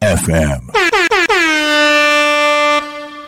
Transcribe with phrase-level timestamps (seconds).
[0.00, 0.60] FM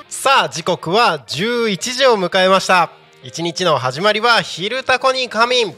[0.09, 2.91] さあ時刻は11時を迎えました。
[3.23, 5.75] 一日の始まりは昼タコに仮眠。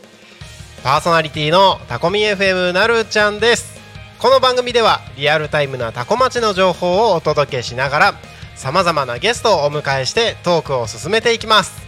[0.85, 3.77] パーソナリティのタコミ FM なるちゃんです。
[4.21, 8.15] この番組ではリアルタイムなタコ町の情報をお届けしながら
[8.55, 11.88] さまざまなゲストをお迎えしてトークを進めていきます。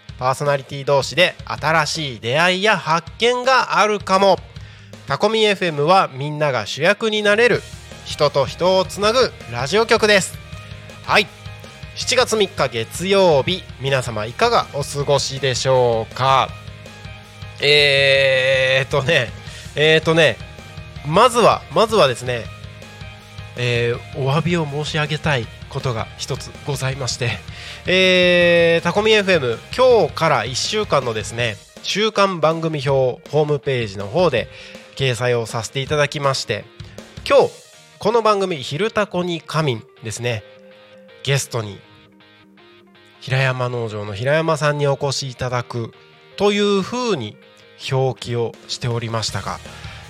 [0.21, 4.37] パーソナリティ同士で新しい出会いや発見があるかも。
[5.07, 7.63] タコミ FM はみんなが主役になれる
[8.05, 10.37] 人と人をつなぐラジオ局です。
[11.05, 11.25] はい。
[11.95, 16.49] 7月3日月曜日皆様いかがお過ごしでしょうか？
[17.59, 19.29] えーっとね
[19.75, 20.37] えーっとね
[21.07, 22.43] まずはまずはですね
[23.57, 27.39] えーお詫びを申し上げたいことが一つございまして、
[27.87, 34.47] えータコミ FM 今日から1週間のですね週間番組表ホームページの方で
[34.95, 36.63] 掲載をさせていただきまして
[37.27, 37.51] 今日
[37.97, 40.43] この番組「昼タコに仮眠」ですね。
[41.23, 41.79] ゲストに
[43.19, 45.93] 平山農場の平山さんにお越しいただく
[46.35, 47.37] というふうに
[47.91, 49.59] 表記をしておりましたが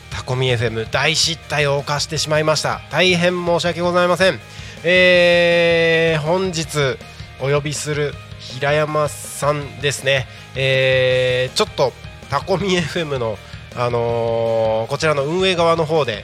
[0.10, 2.82] タコミ FM 大失態を犯してしまいました。
[2.92, 4.40] 大変申し訳ございません。
[4.84, 6.98] えー本日
[7.42, 10.28] お呼びする平山さんですね。
[10.56, 11.92] えーちょっと
[12.30, 13.38] タコミ FM の
[13.76, 16.24] あのーこちらの運営側の方で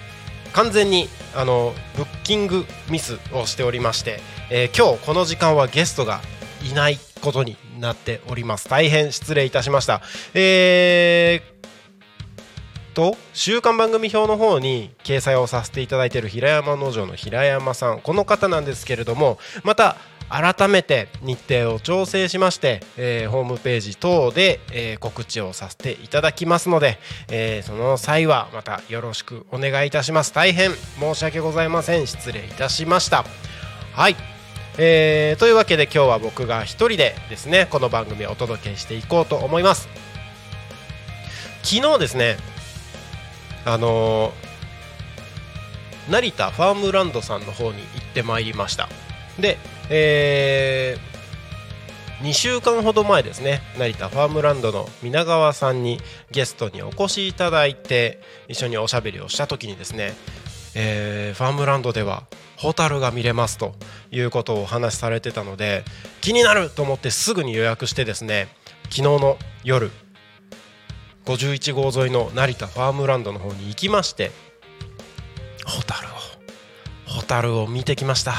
[0.53, 4.19] 完全にあのブッキングミスをしておりまして、
[4.49, 6.21] えー今日この時間はゲストが
[6.69, 8.69] いないことになっております。
[8.69, 10.01] 大変失礼いたしました。
[10.33, 11.57] えー
[12.93, 18.01] と週刊番組表の方に掲載をさせていただいている平山農場の平山さん。
[18.01, 19.97] この方なんですけれどもまた
[20.29, 26.99] 改めて日程を調整しまして、えーホームページ等で、えー告知をさせていただきますので、
[27.29, 30.33] えーその際はまたよろしくお願いいたします。
[30.33, 32.07] 大変申し訳ございません。
[32.07, 33.25] 失礼いたしました。
[33.93, 34.15] はい。
[34.77, 39.87] えーというわけで今日は僕が一人でですねこの番組をお届けしていこうと思います。
[41.63, 42.37] 昨日ですね
[43.65, 44.33] あの
[46.09, 48.87] 成田ファームランドさんの方に行ってまいりました。
[49.39, 49.57] で、
[49.89, 50.97] え
[52.21, 55.99] 2週間ほど前ですね成田ファームランドの皆川さんに
[56.31, 60.13] ゲストにお越しいただいて一緒におしゃべりをした時にですね、
[60.75, 62.23] えーファームランドでは
[62.55, 63.75] ホタルが見れますと
[64.11, 65.83] いうことをお話しされてたので
[66.21, 68.47] 気になると思ってすぐに予約してですね
[68.85, 69.91] 昨日の夜
[71.25, 74.31] 51号沿いの成田ファームランドの方に行きまして
[75.65, 76.11] ホタルを
[77.19, 78.33] ホタルを見てきました。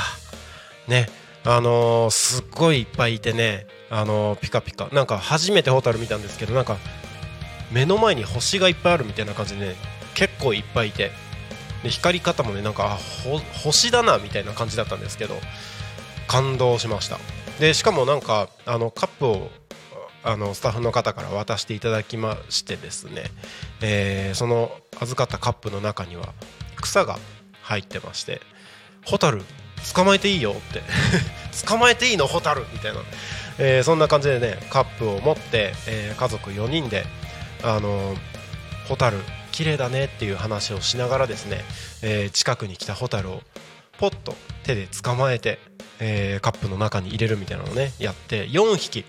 [0.88, 1.08] ね
[1.50, 4.88] あのーすっごいいっぱいいてねあのーピカピカ。
[4.92, 6.76] なんか初めてホタル見たんですけどなんか
[7.72, 9.76] 目の前に星がいっぱいあるみたいな感じでね
[10.14, 11.10] 結構いっぱいいて。
[11.82, 12.98] で光り方もねなんか
[13.62, 15.36] 星だなみたいな感じだったんですけど
[16.26, 17.18] 感動しました。
[17.60, 19.50] でしかもなんかあのカップを
[20.24, 23.22] あのスタッフの方から渡していただきましてですね、
[23.80, 26.34] えーその預かったカップの中には
[26.82, 27.16] 草が
[27.62, 28.40] 入ってまして
[29.06, 29.44] 「ホタル
[29.94, 30.82] 捕まえていいよ」って
[31.66, 32.26] 「捕まえていいの？
[32.26, 33.00] 蛍」みたいな、
[33.58, 37.04] えーそんな感じでねカップを持って、えー家族4人で
[37.62, 38.16] あの
[38.88, 39.18] ホタル
[39.52, 41.64] 綺麗だねっていう話をしながらですね、
[42.02, 43.42] えー近くに来た蛍を
[43.98, 45.58] ポッと手で捕まえて、
[45.98, 49.04] えーカップの中に入れるみたいなのをねやって4匹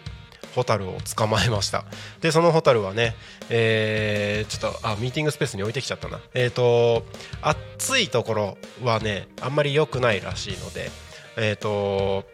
[0.56, 1.86] ホタルを捕まえました。
[2.22, 3.16] でそのホタルはね、
[3.50, 6.20] えーちょっとあミーティングスペースに置いてきちゃったな。
[6.34, 7.04] えっ、と
[7.42, 10.90] 暑いところはねあんまり良くないらしいので
[11.38, 12.26] えっ、と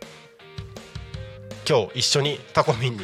[1.68, 3.00] 今日一緒にタコミンに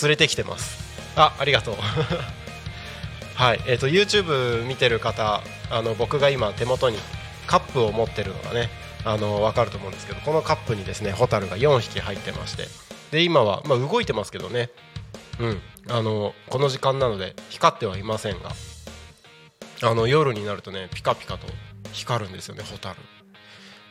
[0.00, 0.82] 連れてきてます。
[1.16, 1.76] あありがとう。
[3.34, 6.98] はいえー、と YouTube 見てる方あの僕が今手元に
[7.46, 8.70] カップを持ってるのがね
[9.04, 12.68] あの分かると思うんですけどこのカップにですねホタルが4匹入ってまして
[13.14, 14.70] で今は、まあ、動いてますけどね。
[15.40, 15.60] うん。
[15.88, 18.50] あのこの時間なので光ってはいませんが
[19.82, 21.46] あの夜になるとねピカピカと
[21.92, 22.96] 光るんですよねホタル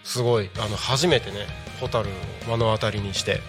[0.04, 1.46] すごいあの初めてね
[1.80, 2.12] ホタルを
[2.48, 3.42] 目の当たりにして、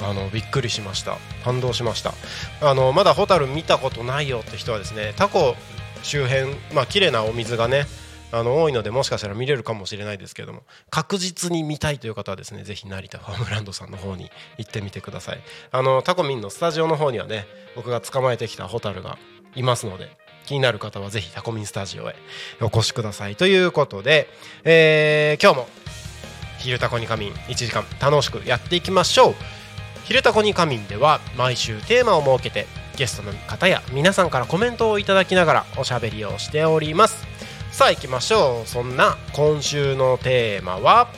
[0.00, 1.16] うん、あのびっくりしました。
[1.44, 2.14] 感動しました。
[2.60, 5.54] あのまだホタル見たことないよって人はですねタコ
[6.02, 7.84] 周辺まあ綺麗なお水がね
[8.30, 15.40] あの多いのでもしかしたら見れるかもしれないですけれども確実に見たいという方はですねぜひ成田ファームランドさんの方に行ってみてください。
[15.70, 19.18] あのタコミンのスタジオの方にはね僕が捕まえてきたホタルが
[19.54, 20.10] いますので
[20.46, 22.16] 気になる方はぜひタコミンスタジオへ
[22.60, 23.36] お越しください。
[23.36, 24.28] ということで、
[24.64, 25.68] えー、今日も
[26.58, 29.34] 「昼タコに仮眠」1時間楽しくやっていきましょう
[30.04, 32.66] 「昼タコに仮眠」では毎週テーマを設けて
[32.96, 37.37] ゲストの方や皆さんからコメントをいただきながらおしゃべりをしております。
[37.78, 38.66] さあ行きましょう。
[38.66, 41.12] そんな今週のテーマは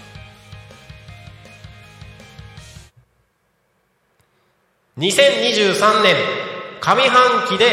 [4.98, 6.16] ？2023年
[6.82, 7.64] 上半期で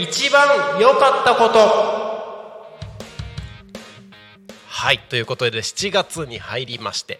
[0.00, 1.58] 一番良かったこと。
[4.68, 7.18] はいということで7月に入りまして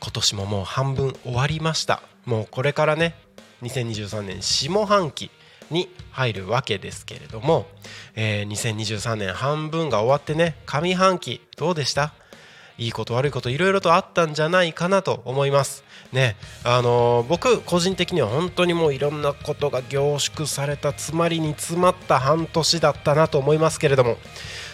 [0.00, 2.00] 今年ももう半分終わりました。
[2.24, 3.14] もうこれからね
[3.60, 5.30] 2023年下半期
[5.70, 7.66] に入るわけですけれども、
[8.14, 12.12] えー、2023年半分が終わってね上半期どうでした？
[12.76, 15.84] いいこと悪いこといろいろとあったんじゃないかなと思います。
[16.12, 24.16] ねあのー、僕個人的には本当にもういろんなことが凝縮された詰まりに詰まった半年だったなと思いますけれども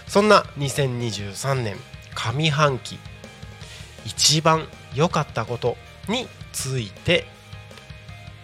[0.06, 1.76] そんな2023年
[2.14, 2.98] 上半期
[4.04, 5.76] 一番良かったこと
[6.08, 7.26] について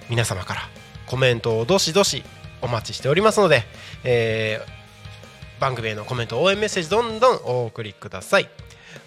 [0.08, 0.60] 皆様から
[1.06, 2.22] コメントをどしどし
[2.66, 3.62] お待ちしておりますので、
[4.04, 8.50] えー、番組へのコメント応援メッセージどんどんお送りください。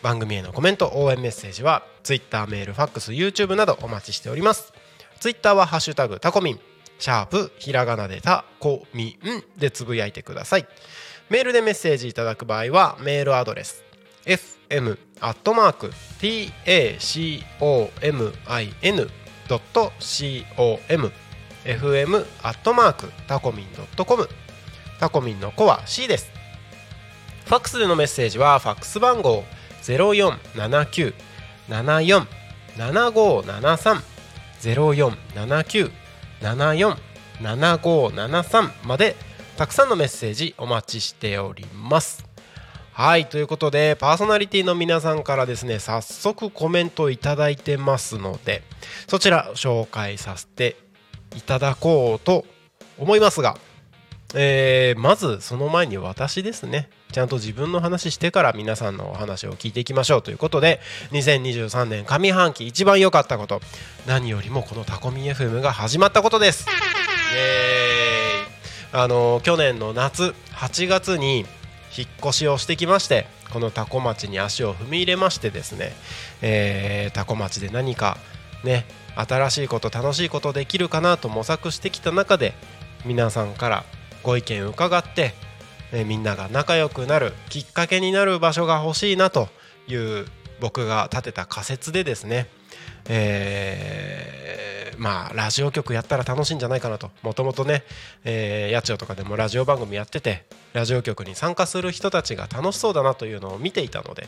[0.02, 4.74] 番組へのコメント応援メッセージは Twitter メールファックス YouTube などお待ちしております。
[5.20, 6.60] Twitter は「ハッシュタグタコミン」
[7.00, 10.68] シャープひらがなでタコミンでつぶやいてください。
[11.30, 13.84] メールでメッセージいただく場合はメールアドレス
[14.26, 14.98] fm
[21.70, 24.28] fm アットマークタコミンドットコム。
[25.00, 26.32] タコミンの子は C です。
[27.46, 29.44] ファックスでのメッセージはファックス番号
[29.84, 32.26] 0479747573
[36.42, 39.16] 0479747573まで
[39.56, 42.26] たくさんのメッセージお待ちしております。
[42.94, 48.64] はいということでパーソナリティの皆さんからですね早速コメントいただいてますので
[49.08, 50.89] そちら紹介させて
[51.36, 52.46] いただこうと
[52.98, 53.58] 思いますが、
[54.36, 56.90] えー、まずその前に私ですね。
[57.12, 60.80] ちゃんと自分の話してから皆さんのお話を聞いていきましょうということで
[61.12, 63.62] 2023年上半期一番良かったこと
[64.06, 66.68] 何よりもこのタコミ FM が始まったことです。
[67.34, 68.50] イエーイ。
[68.92, 71.46] あの去年の夏8月に
[71.96, 75.94] 引っ越しをしてきましてこのタコ町に足を踏み入れましてですね、
[76.42, 78.18] えー、タコ町で何か
[78.64, 78.86] ね
[79.20, 82.54] 新しいこと楽しいことできるかなと模索してきた中で
[83.06, 83.84] 皆さんから
[84.24, 85.34] ご意見伺って、
[85.94, 89.48] えみんなが仲良くなるきっかけになる場所が欲しいなと
[89.88, 90.26] いう
[90.60, 92.48] 僕が立てた仮説でですね、
[93.08, 97.84] えー、まあラジオ局やったら楽しいんじゃないかなともともとね、
[98.24, 104.28] えー、八千代とかでもラジオ番組やっててラジオ局に参加する人たちが楽しそうだなというのを見ていたので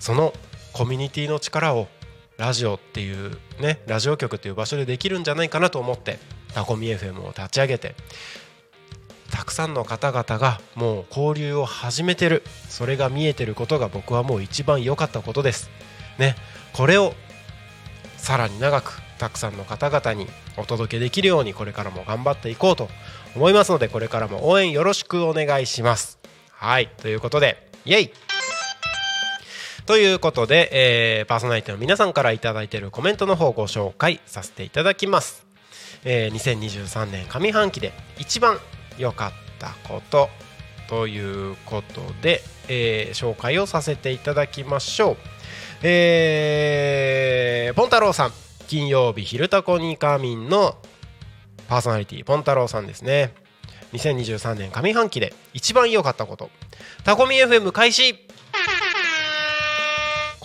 [0.00, 0.32] その
[0.72, 1.88] コミュニティの力を
[2.36, 6.18] ラジオっていうねラジオ局っていう場所でできるんじゃないかなと思って
[6.54, 7.94] タコミ FM を立ち上げて
[9.30, 12.42] たくさんの方々がもう交流を始めてる。
[12.68, 15.68] それが見えてることが僕はもう一番良かったことです。
[16.18, 16.36] ね。
[16.72, 17.14] これを
[18.16, 22.88] さらに長くたくさんの方々にお届けできるようにこれからも頑張っていこうと
[23.34, 26.18] 思いますのでこれからも応援よろしくお願いします。
[26.50, 26.88] はい。
[27.02, 28.10] ということでイエイ
[29.86, 35.46] ということで、えー、パーソナリティの皆さんから頂いているコメントの方をご紹介させていただきます、
[36.04, 38.58] えー、2023年上半期で一番
[38.98, 40.28] 良かったこと
[40.88, 45.16] ということで、えー、紹介をさせていただきましょう。
[45.82, 48.32] えー、ポン太郎さん
[48.66, 50.78] 金曜日「昼タコニカミン」の
[51.68, 53.34] パーソナリティポン太郎さんですね。
[53.92, 56.50] 2023年上半期で一番良かったこと。
[57.04, 58.25] タコミ FM 開始。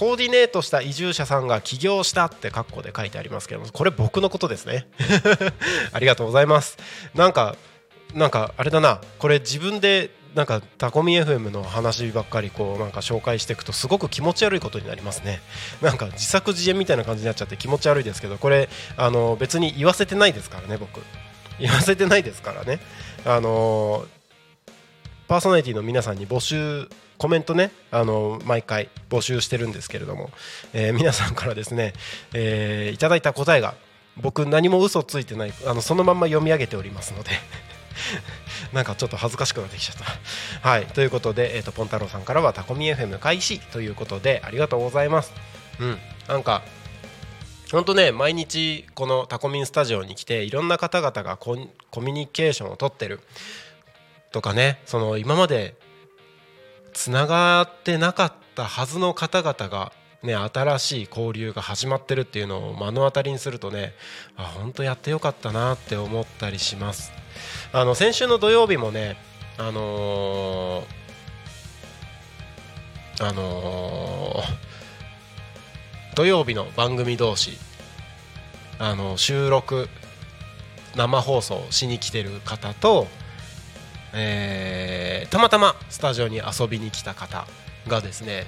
[0.01, 4.87] コーディネートした移住者さんが起業したって括弧で書いてありますけどもこれ僕のことですね。
[5.93, 6.79] ありがとうございます。
[7.13, 7.55] なんか
[8.15, 8.99] なんかあれだな。
[9.19, 15.39] これ自分でなんかタコミ FM の話ばっかりこうなんか紹介していくとすごく気持ち悪いことになりますね。
[15.83, 20.99] なんか自作自演みたいな感じになっちゃって気持ち悪いですけどこれあの別に言わせてないですからね僕。
[21.59, 22.79] 言わせてないですからね。
[23.23, 24.07] あの
[25.27, 26.89] パーソナリティの皆さんに募集
[27.21, 30.31] コメントねあの毎回募集してるんですけれども、
[30.73, 31.93] えー、皆さんからですね、
[32.33, 33.75] えー、いただいた答えが
[34.19, 37.29] 僕何も嘘ついてないあのそのまんま読み上げておりますので
[38.73, 40.67] なんかちょっと恥ずかしくなってきちゃった。
[40.67, 45.31] はいということで、えーと、ポン太郎さんからはタコミ FM 開始ということでありがとうございます。
[45.79, 46.63] うんなんか
[47.71, 53.19] 本当ね毎日このタコミンスタジオに来ていろんな方々がコミュニケーションをとってる
[54.31, 55.75] とかねその今まで
[56.93, 59.91] つながってなかったはずの方々が
[60.23, 63.93] ね、新しい交流が始まってるっていうのを目の当たりにするとね
[64.37, 67.11] あ本当やってよかったなって思ったりします。
[67.73, 69.17] あの先週の土曜日もね
[69.57, 77.57] あのー、あのー、土曜日の番組同士
[78.77, 79.89] あの収録
[80.95, 83.07] 生放送しに来てる方と、
[84.13, 87.47] えー、たまたまスタジオに遊びに来た方
[87.87, 88.45] がですね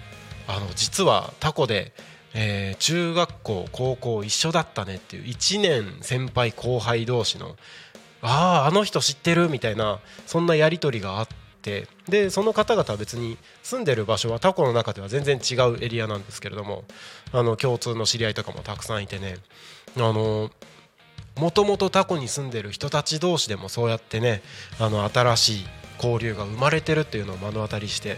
[0.48, 1.93] あの実はタコで、
[2.34, 7.55] えー、中学校高校一緒だったねっていう1年先輩後輩同士の
[8.22, 11.27] あああの人知ってるみたいなそんなやり取りがあっ
[11.62, 16.84] てでその方々は別に住んでる場所はタコの中では全然違うエリアなんですけれども
[17.32, 19.38] あの共通の知り合いとかもたくさんいてね
[19.98, 20.50] あの
[21.38, 24.42] もともとタコに住んでる人たち同士でもそうやってね
[24.80, 25.66] あの新しい
[25.98, 28.18] 交流が生まれてるっていうのを目の当たりして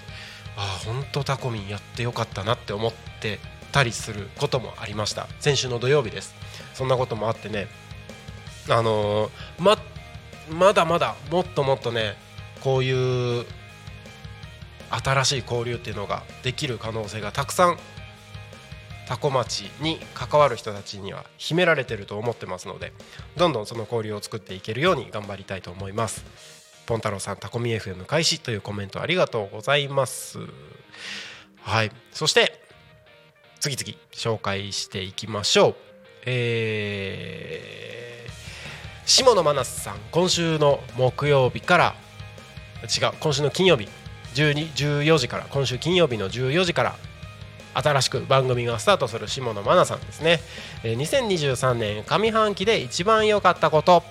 [0.58, 3.40] ああ本当タコミンやってよかったなって思って
[3.72, 5.28] たりすることもありました。
[5.40, 6.34] 先週の土曜日です。
[6.74, 7.68] そんなこともあってね
[8.70, 9.30] あのー、
[9.60, 9.78] ま
[10.50, 12.16] まだまだもっともっとね
[12.62, 13.46] こういう
[14.90, 17.78] 新しい交流っていうのができる可能性がたくさん
[19.08, 22.92] 多古町に関わる人たちには秘められてると思ってますので
[23.38, 26.26] どんどんその交流を作っていけるように頑張りたいと思います。
[26.86, 30.40] ポン太郎さんタコミ FM 開始というコメントありがとうございます。
[31.62, 31.92] はい。
[32.12, 32.62] そして
[33.60, 35.76] 次々紹介していきましょう。
[36.28, 41.96] えー、下野真夏さん今週の木曜日から
[42.84, 43.88] 違う今週の金曜日
[44.36, 46.96] 12 14時から今週金曜日の14時から
[47.76, 50.40] 新しく番組がスタートする下野真奈さんですね、
[50.84, 54.04] え、2023年上半期で一番良かったこと。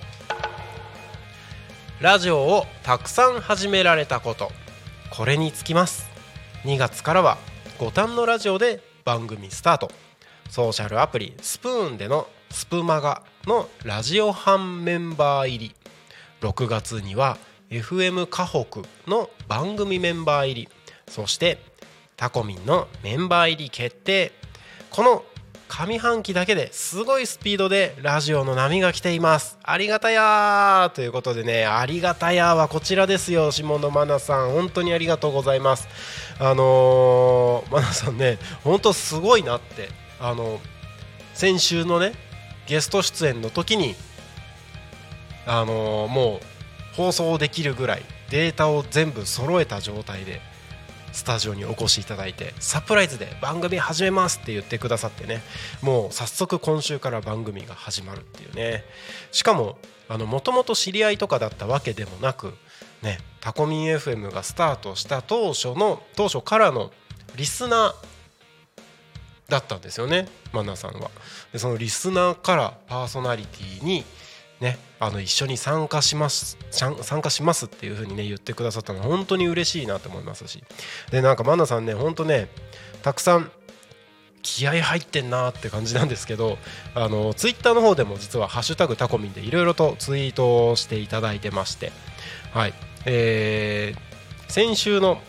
[1.99, 4.51] ラジオをたくさん始められたこと。
[5.09, 6.07] これにつきます。
[6.63, 7.37] 2月からは
[7.79, 9.91] 五反のラジオで番組スタート。
[10.49, 15.75] ソーシャルアプリスプーンでのスプマガのラジオ班メンバー入り。
[16.41, 17.37] 6月には
[17.71, 20.69] FM 河北の番組メンバー入り。
[21.07, 21.59] そして
[22.17, 24.31] タコミンのメンバー入り決定。
[24.89, 25.23] この
[25.67, 29.57] 上半期だけですごいスピードでラジオの波が来ています。
[29.63, 34.51] ありがたやということでねありがたやはこちらですよ下野真奈さん。
[34.51, 35.87] 本当にありがとうございます。
[36.39, 39.89] あのー、真奈さんね本当すごいなって。
[40.19, 40.61] あの
[41.33, 42.13] 先週のね
[42.67, 43.95] ゲスト出演の時に
[45.45, 46.39] あのー、も
[46.93, 50.39] う放送できるぐらいデータを全部揃えた状態で
[51.15, 55.41] スタジオにお越しいただいてサプライズで番組始めますって言ってくださってね
[55.81, 58.83] もう早速今週から番組が始まるっていうね。
[59.31, 59.77] しかも
[60.09, 62.53] もともと知り合いとかだったわけでもなく
[63.01, 66.91] ねタコミン FM がスタートした当初の当初からの
[67.37, 67.95] リスナー
[69.47, 71.09] だったんですよねマナさんは。
[71.53, 74.03] でそのリスナーからパーソナリティに
[74.61, 80.63] ね、あの一緒に参加します参加しますっていう風にね言ってくださったのは本当に嬉しいなと思いますし。
[81.11, 82.47] でなんかマナさんね本当ね
[83.03, 83.51] たくさん
[84.41, 86.57] 気合入ってんなって感じなんですけど
[86.93, 91.91] あのツイッターの方でも実は「ハッシュタグタコミン」でいろいろとツイートをしていただいてまして。
[92.53, 92.73] はい。
[93.05, 95.21] えー、先週の、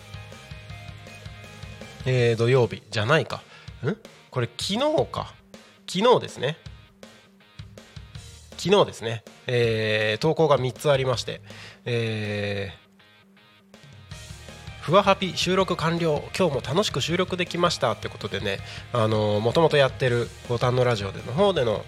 [2.05, 3.43] えー、土曜日じゃないか。
[3.85, 3.97] ん？
[4.31, 5.35] これ昨日か。
[5.89, 6.57] 昨日ですね。
[8.67, 11.41] 昨日ですね、えー、投稿が3つありまして、
[11.85, 18.59] えー、ふわハピ収録完了今日も楽しく収録できましたってことでね
[18.93, 21.85] もともとやってるボタンのラジオでの方での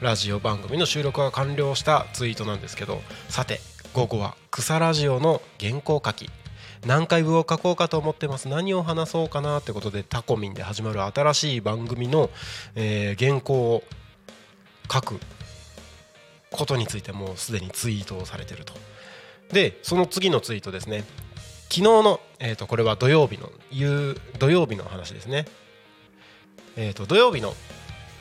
[0.00, 3.60] ラジオ番組の収録が完了したツイートなんですけどさて
[3.94, 6.28] 午後は草ラジオの原稿書き
[6.84, 12.30] 何回分を書こうかと思ってます何を話そうかなってことでタコミンで始まる新しい番組の、
[12.74, 13.84] えー、原稿を
[14.92, 15.20] 書く
[16.52, 18.74] ことについてもうすでにツイートをされてると
[19.52, 21.04] でその次のツイートですね
[21.64, 23.50] 昨日の、えー、とこれは土曜日の
[24.38, 25.46] 土曜日の話ですね
[26.76, 27.52] えー、と土曜日の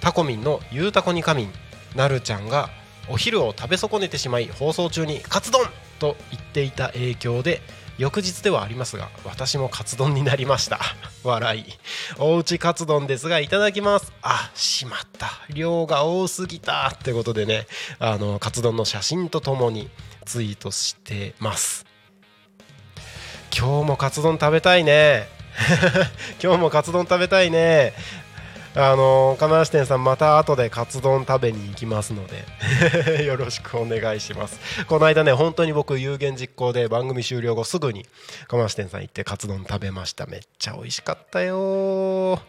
[0.01, 1.53] タコミンの「ゆうたこにかみん」
[1.95, 2.69] なるちゃんが
[3.09, 5.61] お昼を食べ損ねてしまい放送中に「カツ丼!」
[5.99, 7.61] と言っていた影響で
[7.99, 10.79] 翌日ではありますが私もカツ丼になりました。
[11.21, 11.65] 笑い。
[12.17, 14.13] おうちカツ丼ですがいただきます。
[14.21, 15.29] あしまった。
[15.49, 17.67] 量が多すぎたってことでね。
[17.99, 19.89] あのカツ丼の写真とともに
[20.23, 21.85] ツイートしてます。
[23.53, 25.27] 今日もカツ丼食べたいね。
[26.41, 27.93] 今日もカツ丼食べたいね。
[28.75, 34.59] あの金橋店さんまた後でカツ丼食べに行きますので よろしくお願いします。
[34.85, 38.05] この間ね本当に僕有言実行で番組終了後すぐに
[38.47, 40.27] 金橋店さん行ってカツ丼食べました。
[40.27, 42.39] めっちゃ美味しかったよ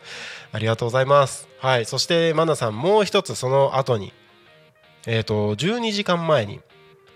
[0.53, 1.49] ありがとうございます。
[1.59, 1.87] はい。
[1.87, 4.13] そしてマナさんもう一つその後に
[5.07, 6.61] えっ、ー、と12時間前に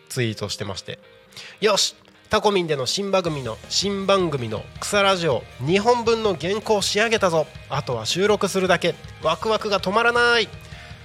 [0.08, 0.98] ツイートしてまして
[1.60, 1.94] よし！
[2.34, 7.46] タコミンでの新番組の新番組の草ラジオ2本分の原稿仕上げたぞ。
[7.70, 8.96] あとは収録するだけ。
[9.22, 10.48] ワクワクが止まらない。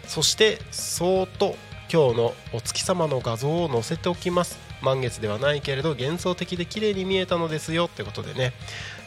[0.08, 1.56] そしてそーっと
[1.94, 4.58] 今日のお月様の画像を載せておきます。
[4.82, 7.86] 満月ではないけれど幻想的で綺麗に見えたのですよ。
[7.86, 8.54] ってことでね、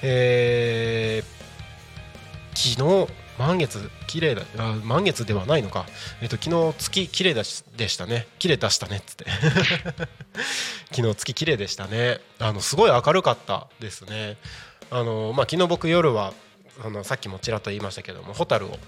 [0.03, 5.85] えー、昨日満月綺麗だあ満月ではないのか、
[6.21, 8.29] えっと、昨日月綺麗だしでしたね。
[8.39, 9.27] 綺麗出したねっつって。
[10.95, 12.21] 昨日月綺麗でしたね。
[12.39, 14.37] あのすごい明るかったですね。
[14.91, 16.33] あの、まあ、昨日僕夜は
[16.85, 18.79] あのさっきもちらっと言いましたけどもホタルを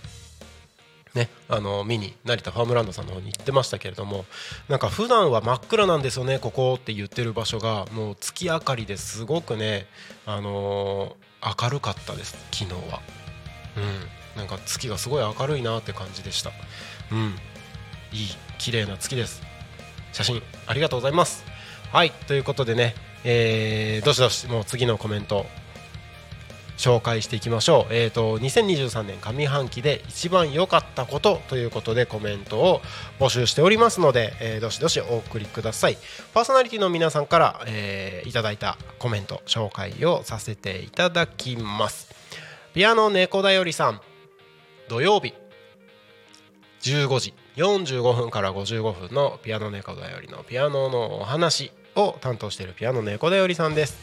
[1.15, 4.25] ね、あの見に成田ファームランドさんの方に行ってましたけれども
[4.69, 7.87] なんか普段は真っ暗なんですよねここって言ってる場所が。
[7.93, 9.87] もう月明かりですごくね、
[10.27, 13.01] あのー、明るかったです昨日は。
[13.77, 14.24] うん。
[14.37, 16.51] なんか月がすごい明るいなって感じでした
[17.13, 17.35] うん
[18.13, 19.43] いい綺麗な月です
[20.13, 21.45] 写真ありがとうございます
[21.93, 25.47] はいということでねえー、どしどしもう次のコメント
[26.77, 27.95] 紹介していきましょう。
[27.95, 32.81] え、ー、と2023年上半期で一番良かったことということでコメントを
[33.19, 35.97] 募集しておりますので、えー、どしどしお送りください。
[36.35, 42.13] パーソナリティの皆さんから、えー、いただいたコメント紹介をさせていただきます。
[42.75, 44.01] ピアノ猫だよりさん、
[44.89, 45.35] 土曜日。
[46.83, 53.97] 15時45分から55分のピアノ猫だよりのピアノのお話を担当しているピアノ猫だよりさんです。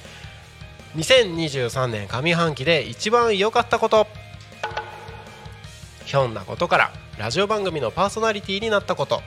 [0.96, 4.08] 2023年上半期で一番良かったこと。
[6.06, 9.22] ひょんなことからラジオ番組のパーソナリティになったこと。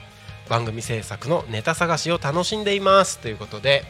[0.49, 3.19] 番組制作のネタ探しを楽しんでいます。
[3.21, 3.85] ということで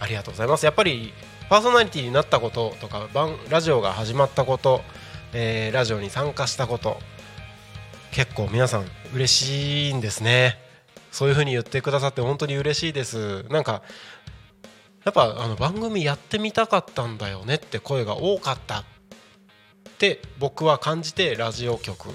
[0.00, 0.66] ありがとうございます。
[0.66, 1.12] やっぱり
[1.48, 3.08] パーソナリティになったこととか
[3.48, 4.82] ラジオが始まったこと
[5.32, 6.98] えー、ラジオに参加したこと。
[8.12, 10.58] 結構皆さん嬉しいんですね。
[11.10, 13.44] そういう風に言ってくださって本当に嬉しいです。
[13.44, 13.82] なんか
[15.04, 18.84] やっぱあの番組やってみたかったんだよねって声が多かったっ
[19.98, 22.08] て僕は感じてラジオ局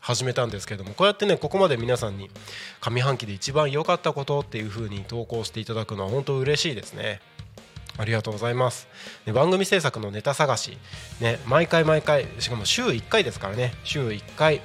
[0.00, 2.30] 始めたんですけどもこうやってねここまで皆さんに
[2.80, 7.20] 上半期で一番良かったことっていう風に投稿していただくのは本当嬉しいですね。
[7.98, 8.88] ありがとうございます、
[9.26, 10.78] ね、番組制作のネタ探し、
[11.20, 13.72] ね、毎回毎回しかも週1回ですからね。
[13.84, 14.60] 週1回、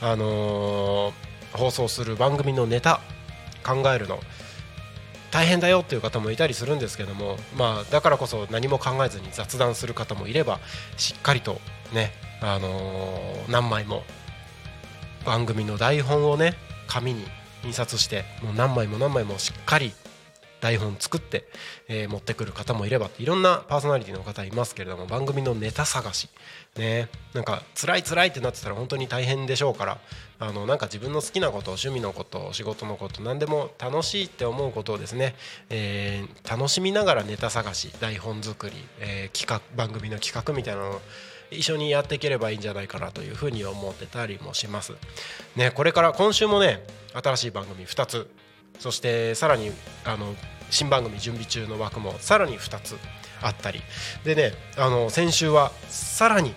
[0.00, 3.00] あのー、放送する番組のネタ
[3.64, 4.20] 考えるの。
[5.32, 10.60] 大変だよっていう方もいたりするんですけども、まあ、だからこそ何も考えずに雑談する方もいれば
[10.96, 11.60] しっかりと
[11.92, 14.04] ね、あのー、何枚も
[15.26, 16.54] 番組の台本をね
[16.86, 17.26] 紙に
[17.64, 19.92] 印刷してもう何枚も何枚もしっかり
[20.66, 21.44] 台本作って、
[21.86, 26.28] えー、持ってくる方もいればいろんなパーソナリティの方いますけれども番組のネタ探し
[26.76, 29.98] ねなんか辛い辛いってなってたら本当に大変でしょうから
[30.40, 35.36] あのなんか自分の好きなこと趣味のこと仕事のこと何でも楽しいって思うことをですね、
[35.70, 41.00] えー、楽しみながらネタ探し台本作り、えー、企画番組の企画みたいなのを
[41.52, 44.94] 一緒にやっていければいいんじゃないかなというふうに思ってたりもします。
[45.54, 48.28] ね、これから今週もね新しい番組2つ
[48.78, 49.70] そしてさらに
[50.04, 50.34] あの
[50.70, 52.96] 新番組準備中の枠もさらに2つ
[53.42, 53.82] あったり。
[54.24, 56.54] でねあの先週はさらに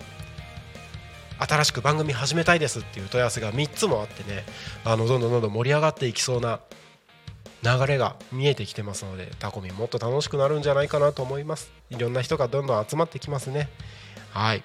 [1.39, 4.43] 新しく番組始めたいですっていう問い合わせが3つもあってね
[4.83, 6.59] あのどんどんどんどん盛り上がっていきそうな
[7.63, 11.71] 流れが見えてきてますのでタコミンもっと楽しくなるんじゃないかなと思います。
[11.89, 13.69] いろんな人がどんどん集まってきますね。
[14.31, 14.63] はい。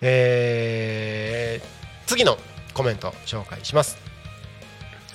[0.00, 2.38] えー、次の
[2.72, 3.98] コメント紹介します。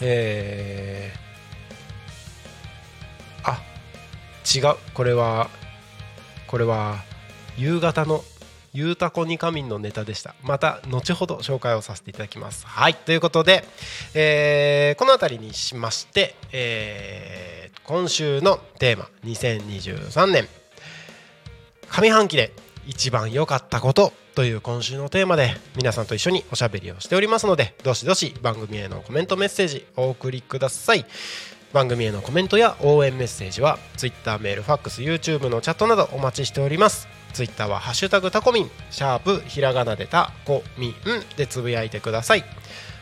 [0.02, 1.23] えー
[4.44, 4.76] 違う。
[4.94, 5.50] これは
[6.48, 6.98] これは
[7.58, 8.24] 夕方の
[8.74, 10.36] ゆうたこに仮眠のネタでした。
[10.44, 12.66] また後ほど紹介をさせていただきます。
[12.66, 12.96] はい。
[12.96, 13.64] ということで、
[14.16, 20.48] えー、この辺りにしまして、えー、今週のテーマ2023年
[21.90, 22.52] 上半期で
[22.88, 31.06] 一番良かったことという今週のテーマで皆さんと一緒におしゃべりをしておりますのでどしどし番組へのコメントメッセージお送りください。
[31.74, 37.08] 番組へのコメントや応援メッセージは Twitter メールファックス YouTube のチャットなどお待ちしております。
[37.34, 40.96] ツイッターは「ハッシュタグタコミン」シャープひらがなでタコミン
[41.36, 42.44] でつぶやいてください。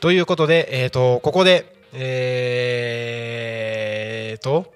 [0.00, 4.72] ということでえっ、ー、とここでえーと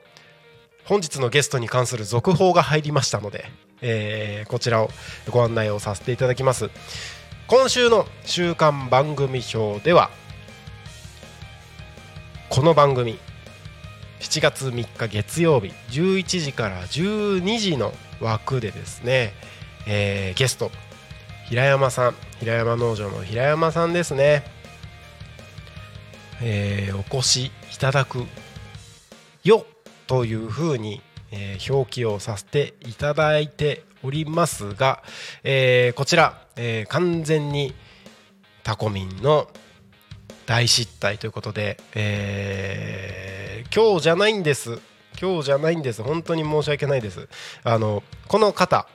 [0.84, 3.44] 本日のゲストに関する続報が入りましたので、
[3.80, 4.90] えー、こちらを
[5.30, 6.68] ご案内をさせていただきます。
[7.50, 10.10] 今週の週刊番組表では
[12.48, 13.18] この番組
[14.20, 19.32] 7月3日月曜日11時から12時の枠でですね、
[19.88, 20.70] えー、ゲスト
[21.48, 24.44] 平山さん平山農場の平山さんですね、
[26.40, 28.26] えー、お越しいただく
[29.42, 29.66] よ
[30.06, 35.02] というふうに、えー、表記をさせていただいておりますが、
[35.44, 37.74] えー、こちら、えー、完全に
[38.62, 39.48] タコミンの
[40.44, 44.78] 大失態ということで、えー、今日じゃないんです。
[45.18, 46.02] 今日じゃないんです。
[46.02, 47.28] 本当に申し訳ないです。
[47.64, 48.86] あのこの方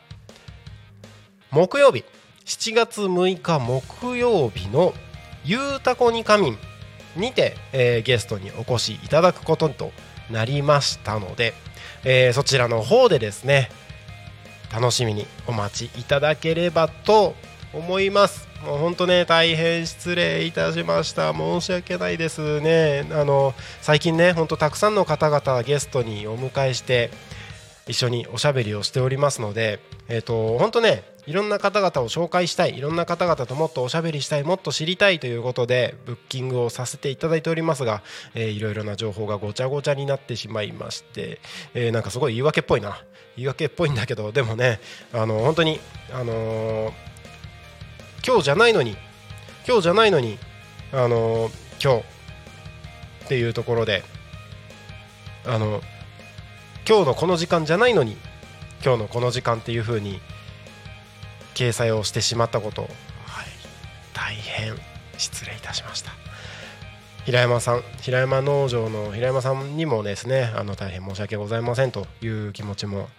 [1.49, 2.05] 木曜日
[2.45, 4.93] 7月6日木曜日の
[5.43, 6.59] 「ゆうたこに仮眠」
[7.17, 9.91] にて、えー、ゲストにお越しいただくことと
[10.29, 11.55] なりましたので、
[12.03, 13.71] えー、そちらの方でですね
[14.71, 17.33] 楽しみにお待ちいただければと
[17.75, 18.47] 思います。
[18.63, 21.33] もう本当ね大変失礼いたしました。
[21.33, 23.05] 申し訳ないですね。
[23.11, 27.11] あの最近ね本当たくさんの方々ゲストにお迎えして
[27.87, 38.03] 一緒におしゃべりをしておりますのでえっ、ー、と本当ねいろんな方々を紹介したいいろんな方々ともっとおしゃべりしたいもっと知りたいということでブッキングをさせていただいておりますが、
[38.35, 41.39] えー、いろいろな情報がごちゃごちゃになってしまいまして、
[41.73, 42.97] えー、なんかすごい言い訳っぽいな。
[43.35, 44.79] 言い訳っぽいんだけどでもね
[45.13, 45.79] あの本当に
[46.13, 46.93] あのー、
[48.25, 48.97] 今日じゃないのに。
[49.67, 50.37] 今日じゃないのに
[50.93, 51.49] あの
[51.83, 51.99] 今日
[53.25, 54.03] っていうところで
[55.43, 55.81] あの
[56.87, 58.15] 今日のこの時間じゃないのに
[58.83, 60.19] 今日のこの時間っていう風に
[61.55, 62.91] 掲載をしてしまったこと、はい、
[64.13, 64.75] 大変
[65.17, 66.11] 失礼いたしました。
[67.25, 73.09] 平山さん平山農場の平山さんにもですねあの大変申し訳ございませんという気持ちも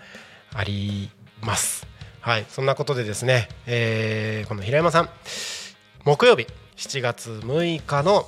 [0.54, 1.10] あり
[1.42, 1.88] ます
[2.26, 5.08] はいそんなことでですね、えー、この平山さん
[6.04, 8.26] 木曜日7月6日の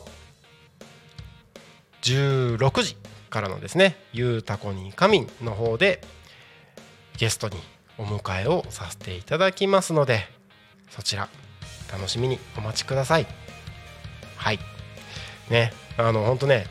[2.02, 2.96] 16時
[3.28, 6.00] からのですね「ゆうたこに仮眠」の方で
[7.16, 7.56] ゲストに
[7.98, 10.28] お迎えをさせていただきますので
[10.90, 11.28] そちら
[11.90, 13.26] 楽しみにお待ちください。
[14.36, 14.60] はい。
[15.50, 16.68] ねあの本当ね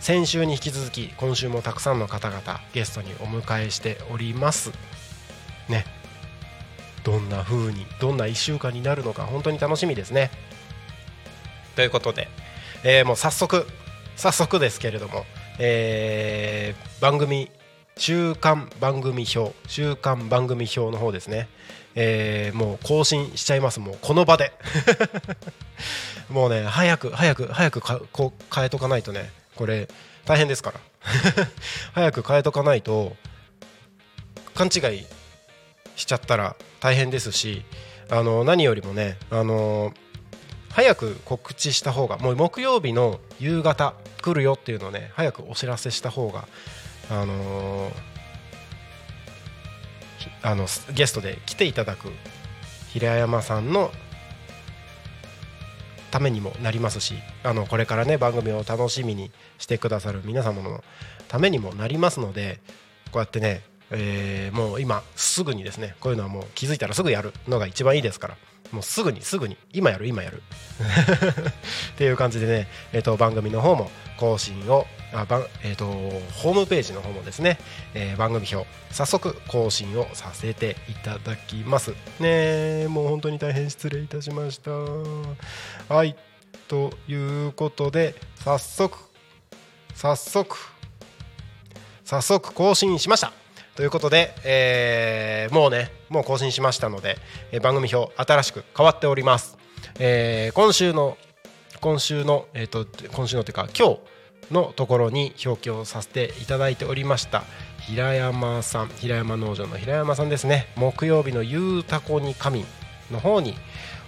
[0.00, 4.95] 先週に引き続き今週もたくさんの方々ゲストにお迎えしております。
[5.68, 5.84] ね。
[7.04, 10.30] どんな風にどんな1週間になるのか本当に楽しみですね。
[11.76, 12.28] ということで、
[12.82, 13.66] えー、もう早速
[14.16, 15.24] 早速ですけれども、
[15.58, 17.50] えー、番組
[17.96, 21.48] 週刊番組表週刊番組表の方ですね、
[21.94, 23.78] えー、もう更新しちゃいます。
[23.78, 24.52] もうこの場で。
[26.28, 29.30] もうね早く早く早くかこう変えとかないとね。
[29.54, 29.88] これ
[30.24, 30.80] 大変ですから。
[31.94, 33.16] 早く変えとかないと
[34.54, 35.06] 勘違い
[35.96, 37.62] しちゃったら大変ですし
[38.08, 39.92] あの何よりもねあの
[40.70, 46.46] 早く告知した方がもう木曜日の夕方来るよっていうのをね早くお知らせした方が
[47.08, 47.90] あの、
[50.42, 52.10] あのゲストで来ていただく
[52.92, 53.90] 平山さんの
[56.10, 60.82] ためにもなりますしあのこれからね番組を楽しみにしてくださる皆様の
[61.28, 62.60] ためにもなりますので
[63.12, 68.36] こうやってね、えー、もう今すぐにですねこういうのはもう気づいたらすぐやるのが一番いいですから
[68.72, 70.42] もうすぐにすぐに今やる今やる。
[71.94, 77.58] っていう感じでね、えー、と番組の方も更新をあばえーと、ホームページの方もですね、
[77.94, 81.94] えー、番組表早速更新をさせていただきます。
[82.18, 84.70] ねもう本当に大変失礼いたしました。
[85.94, 86.16] はい。
[86.68, 88.98] ということで早速
[89.94, 90.56] 早速
[92.04, 93.45] 早速更新しました。
[93.76, 97.18] ということで、えー、もうねもう更新しましたので、
[97.52, 99.58] えー、番組表新しく変わっております、
[99.98, 101.18] えー、今週の
[101.80, 103.98] 今週の、えー、と今週のというか今
[104.48, 107.44] 日のところに表記をさせていただいておりました
[107.80, 110.66] 平山さん平山農場の平山さんですね。
[110.76, 112.64] 木曜日のゆうたこに神
[113.10, 113.54] の方に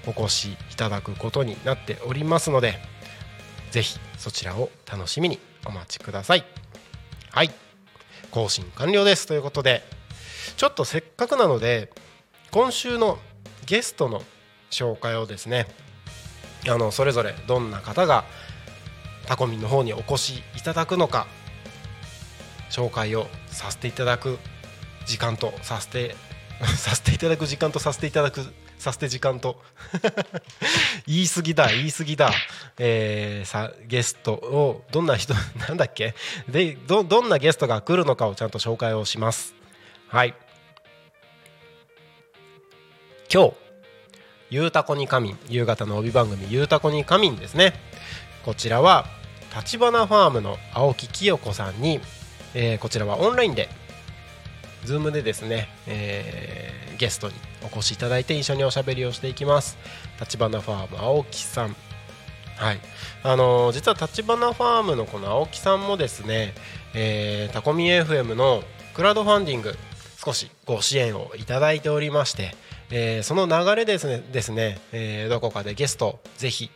[0.06, 2.74] お越しいただくことになっておりますので
[3.70, 6.44] ぜひそちらを楽しみにお待ちください。
[7.30, 7.67] はい。
[8.30, 9.26] 更新完了です。
[9.26, 9.82] ということで
[10.56, 11.90] ちょっとせっかくなので
[12.50, 13.18] 今週の
[13.66, 14.22] ゲストの
[14.70, 15.66] 紹介をですね
[16.68, 18.24] あのそれぞれどんな方が
[19.26, 21.26] タコミンの方にお越しいただくのか
[22.70, 24.38] 紹介をさせていただく
[25.06, 26.16] 時間とさせて
[26.76, 29.60] させていただく時間とさせていただくさせて時間と。
[31.06, 32.30] 言い過ぎだ言い過ぎだ、
[32.78, 35.34] えー、さゲストをどんな人
[35.68, 36.14] なんだっけ？
[36.48, 39.54] でどどんなゲストが来るのかをちゃんと紹介をします。
[40.08, 40.34] はい。
[43.32, 43.52] 今日
[44.50, 47.74] ゆうたこに仮眠夕方の帯番組ゆうたこに仮眠ですね。
[48.44, 49.06] こちらは
[49.54, 52.00] 立花ファームの青木清子さんに、
[52.54, 53.68] えー、こちらはオンラインで
[54.84, 59.78] Zoom でですね、えー、ゲストにお越しいただいて一緒におしゃべりをしていきます。
[60.20, 61.76] 立花ファーム青木さん。
[62.56, 62.80] はい。
[63.22, 66.54] あのー、実は立花ファームのこの青木さんもですね、
[66.94, 68.62] えー、タコミ FM の
[68.94, 69.76] クラウドファンディング
[70.24, 72.54] 少しご支援をいただいておりまして、
[72.90, 76.70] えー、その流れですねですね、えー、どこかでゲストぜひ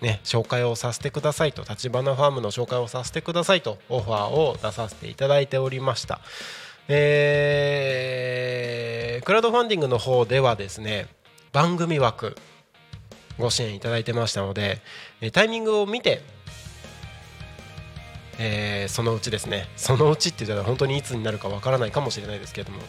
[0.00, 6.20] ね紹介をさせてくださいと立花ファームの紹介をさせてくださいとオファーを出させていただいておりました。
[6.90, 11.06] えー、クラウドファンディングの方ではですね
[11.52, 12.34] 番組枠
[13.38, 14.80] ご支援いただいてましたので
[15.32, 16.22] タイミングを見て、
[18.38, 22.80] えー、そのうちですねそのうちって言ったら本当にいつになるかわからないかもしれないですけれども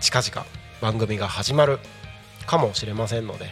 [0.00, 0.46] 近々
[0.80, 1.80] 番組が始まる
[2.46, 3.46] かもしれませんので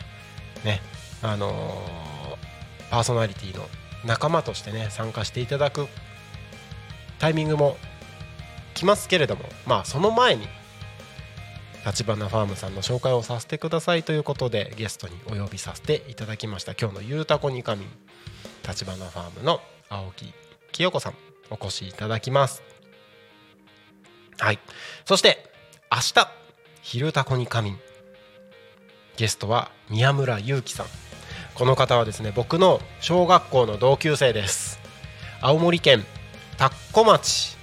[0.64, 0.80] ね
[1.20, 3.64] あのー、パーソナリティの
[4.04, 5.88] 仲間としてね参加していただく
[7.18, 7.76] タイミングも
[8.72, 10.48] きますけれどもまあその前に
[11.84, 16.74] 立花ファームさんの紹介をさせてくださいということでゲストにお呼びさせていただきました。
[16.74, 17.86] 今日の「ゆうたこにかみ」
[18.66, 20.32] 立花ファームの青木
[20.70, 21.14] 清子さん
[21.50, 22.62] お越しいただきます。
[24.38, 24.60] はい。
[25.04, 25.50] そして
[25.90, 26.30] 明日
[26.82, 27.76] 「昼たこにかみ」
[29.16, 30.86] ゲストは宮村祐樹さん。
[31.54, 34.78] この方はですね僕の小学校の同級生です。
[35.40, 36.06] 青森県
[36.58, 37.61] 田子町。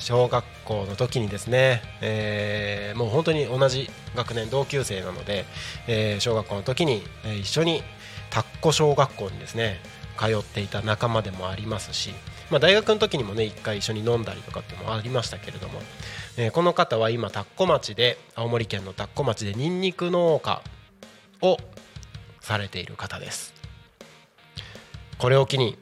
[0.00, 5.44] 小学校の時にですね、えー、もう本当に同じ学年同級生なので、
[5.86, 7.02] えー、小学校の時に、
[7.40, 7.82] 一緒に
[8.30, 9.78] 田子小学校にですね
[10.18, 12.10] 通っていた仲間でもありますし、
[12.50, 15.80] まあ、大学の時にもね一回一緒に飲んだりとかってもありましたけれども、
[16.36, 20.62] えー、この方は今田子町で青森県の田子町でニンニク農家
[21.42, 21.58] を
[22.40, 23.54] されている方です。
[25.18, 25.76] これを機に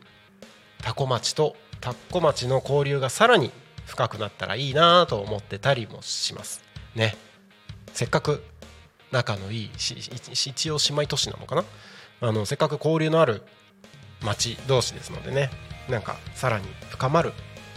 [0.82, 3.52] 多古町と田子町の交流がさらに
[3.88, 6.62] 深くなったらいいなと思ってたりもします。
[6.94, 7.16] ね。
[7.92, 8.44] せっかく
[9.10, 11.64] 仲のいい一応姉妹都市なのかな？
[12.20, 13.42] あのせっかく交流のある
[14.22, 15.50] 町同士ですのでね。
[15.88, 17.32] なんかさらに深まる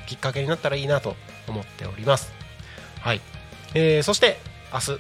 [0.06, 1.16] きっかけになったらいいなと
[1.48, 2.34] 思っております。
[3.00, 3.22] はい、
[3.74, 4.38] えー、そして
[4.74, 4.92] 明日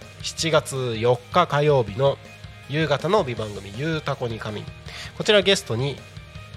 [0.47, 2.17] 7月4日火曜日の
[2.69, 4.65] 夕方の帯番組「ゆうたこに仮眠」
[5.17, 5.97] こちらゲストに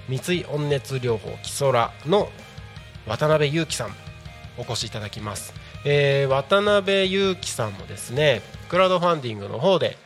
[0.08, 2.30] 三井温熱療法基礎らの
[3.06, 4.03] 渡辺裕樹さん。
[4.58, 5.52] お越しいただきます、
[5.84, 9.96] えー、渡辺裕樹さんもですねクラウドファンディングの方で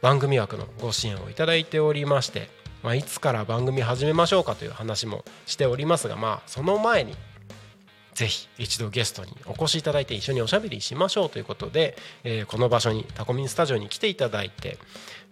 [0.00, 2.48] 番組枠のご支援をいただいておりまして、
[2.82, 7.14] まあ、いつから番組始めましょうかという話もしておりますが、まあ、その前に
[8.14, 14.78] ぜひ一度ゲストにお越しいただいて一緒におしゃべりしましょうということで、えー、この場所にタコミンスタジオに来ていただいて、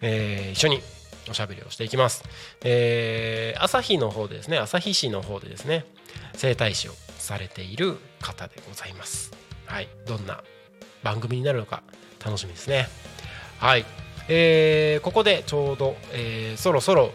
[0.01, 0.81] えー、一緒に
[1.29, 2.25] おしゃべりをしていきます、
[2.65, 5.85] えー、朝日の方でですね朝日市の方でですね
[6.35, 6.93] 整体師を
[7.29, 9.33] されている方でございます。
[9.67, 9.89] はい。
[10.07, 10.43] どんな
[11.03, 11.83] 番組になるのか
[12.25, 12.89] 楽しみですね。
[13.59, 13.85] はい、
[14.29, 17.11] えー、ここでちょうど、えー、そろそろ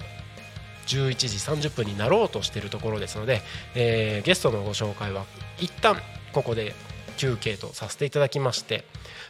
[0.88, 3.41] 11時30分になろうとしているところですので、
[3.76, 5.26] えー、ゲストのご紹介は
[5.60, 5.95] 一旦
[6.34, 6.76] ここで
[7.17, 8.86] 休憩とさせていただきまして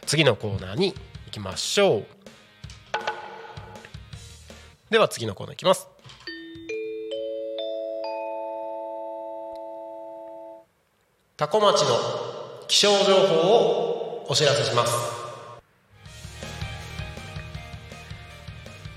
[0.06, 0.92] 次のコーナーに
[1.26, 2.06] 行きましょう。
[4.90, 5.93] では次のコーナーいきます。
[11.36, 11.96] 多古町の
[12.68, 14.92] 気象情報をお知らせします。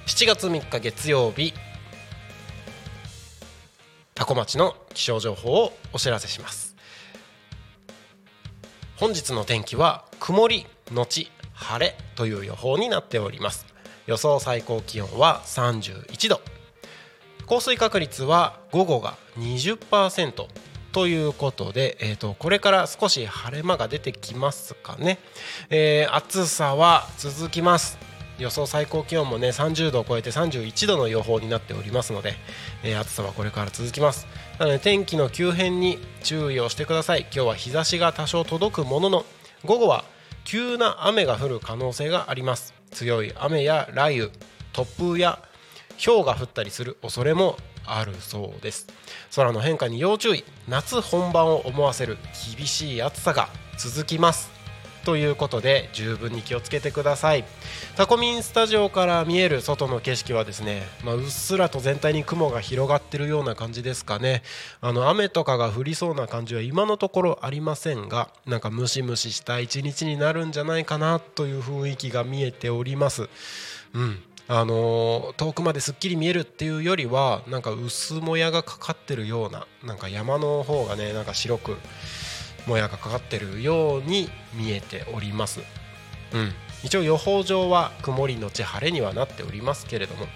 [0.06, 1.56] 7月3日月曜日
[4.14, 6.76] 多古町の気象情報をお知らせします。
[8.98, 13.66] 本日の天気は曇りのち晴れという予報になっております。
[14.06, 16.42] 予想最高気温は31度。
[17.48, 20.48] 降水確率は午後が20%
[20.98, 25.20] ということで、えー、とこれから少し晴れ間が出てきますかね、
[25.70, 28.00] えー暑さは続きます。
[28.40, 32.34] 予想最高気温もね30度を超えて31度の予報になっておりますので、
[32.84, 34.26] えー暑さはこれから続きます。
[34.58, 37.28] なので天気の急変に注意をしてください。
[37.32, 39.26] 今日は日差しが多少届くものの
[39.66, 40.04] 午後は
[40.46, 42.74] 急な雨が降る可能性があります。
[42.90, 44.32] 強い雨や雷雨
[44.74, 45.38] 突風や
[46.04, 47.56] 氷が降ったりする恐れも
[47.88, 48.88] あるそうです。
[49.36, 52.18] 空の変化に要注意夏本番を思わせる
[52.56, 54.58] 厳しい暑さが続きます。
[55.08, 57.46] ということで十分に気をつけてください。
[57.96, 64.44] タコミンスタジオから見える外の景色はですね、まあ、うっすらと全体に雲が広がってるような感じですかね。
[64.82, 73.30] あの雨とかが降りそうな感じは今のところありませんがなんかムシムシした一日になるんじゃないかなという雰囲気が見えております。
[73.94, 74.22] うん。
[74.50, 81.78] あの遠くまですっきり見えるっていうよりはなんか薄もやがかかってるようななんか山の方がねなんか白く
[82.66, 85.60] もやがかかってるように見えております、
[86.34, 90.28] うん、一応予報上は曇りのち晴れにはなっておりますけれども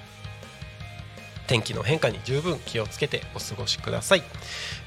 [1.47, 4.23] 天気の変化に十分気をつけてお過ごしください、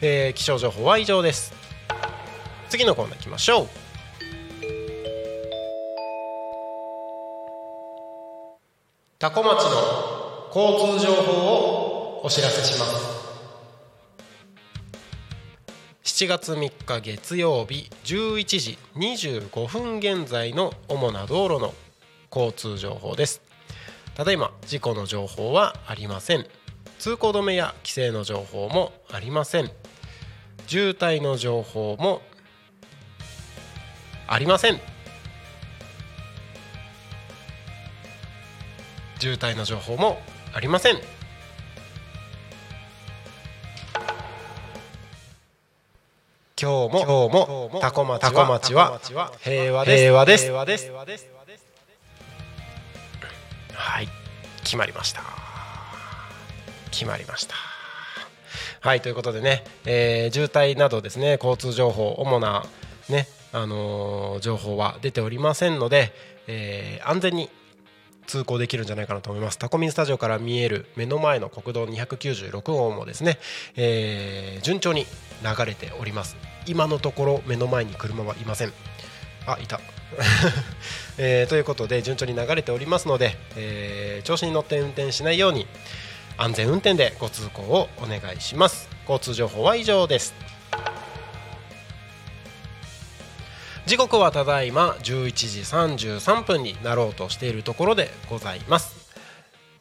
[0.00, 1.52] えー気象情報は以上です。
[2.70, 3.84] 次のコーナー行きましょう。
[9.16, 13.14] 多古町の交通情報をお知らせします。
[16.03, 21.74] 7月3日月曜日11時25分現在の主な道路の
[22.35, 23.40] 交通情報です。
[24.16, 26.44] ただいま事故の情報はありません。
[26.98, 29.70] 通行止めや規制の情報もありません。
[30.66, 32.20] 渋滞の情報も
[34.27, 34.93] ありません。
[39.24, 40.18] 渋滞の情報も
[40.52, 40.96] ありません。
[40.96, 41.00] 今
[46.60, 49.00] 日も今日もタコ町タコ町は
[49.40, 50.02] 平和です。
[50.02, 50.44] 平和です。
[50.44, 51.26] 平和です。
[53.72, 54.08] はい
[54.62, 55.22] 決まりました。
[56.90, 57.54] 決まりました。
[58.80, 62.66] はいということでね、えー渋滞などですね交通情報主な
[63.08, 66.12] ねあのー情報は出ておりませんので、
[66.46, 67.48] えー安全に
[68.26, 69.58] 通行できるんじゃないかなと思います。
[69.58, 73.38] タコミンスタジオから見える目の前の国道296号もですね、
[73.76, 75.06] えー順調に
[75.42, 76.37] 流れております。
[76.66, 78.72] 今のところ目の前に車はいません。
[79.46, 79.80] あいた、
[81.18, 85.66] えーということで順調に流れておりますので、えー調子に乗って運転しないように
[86.37, 88.88] 安全運転でご通行をお願いします。
[89.08, 90.43] 交通情報は以上です。
[93.87, 95.61] 時刻はただいま11時
[96.16, 99.05] 33分になろうとしているところでございます。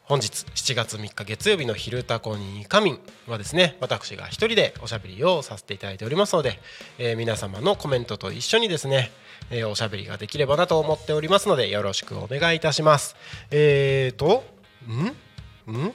[0.04, 6.60] 本日7月3日月曜日の「昼タコに仮眠」はですね私が一人でおしゃべりをさせていただいておりますので、
[6.98, 9.12] えー皆様のコメントと一緒にですね、
[9.50, 13.16] えーおしゃべりができればなと思っておりますのでよろしくお願いいたします。
[13.52, 14.44] えーと
[14.86, 15.72] ん？
[15.72, 15.86] ん？
[15.86, 15.94] ん？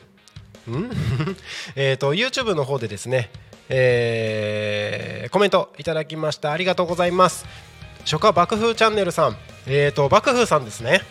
[1.77, 3.31] えーと YouTube の方でですね、
[3.69, 6.53] えーコメントいただきました。
[6.53, 7.45] ありがとうございます。
[8.09, 9.37] 初夏爆風チャンネルさん。
[9.67, 11.03] えーと爆風さんですね。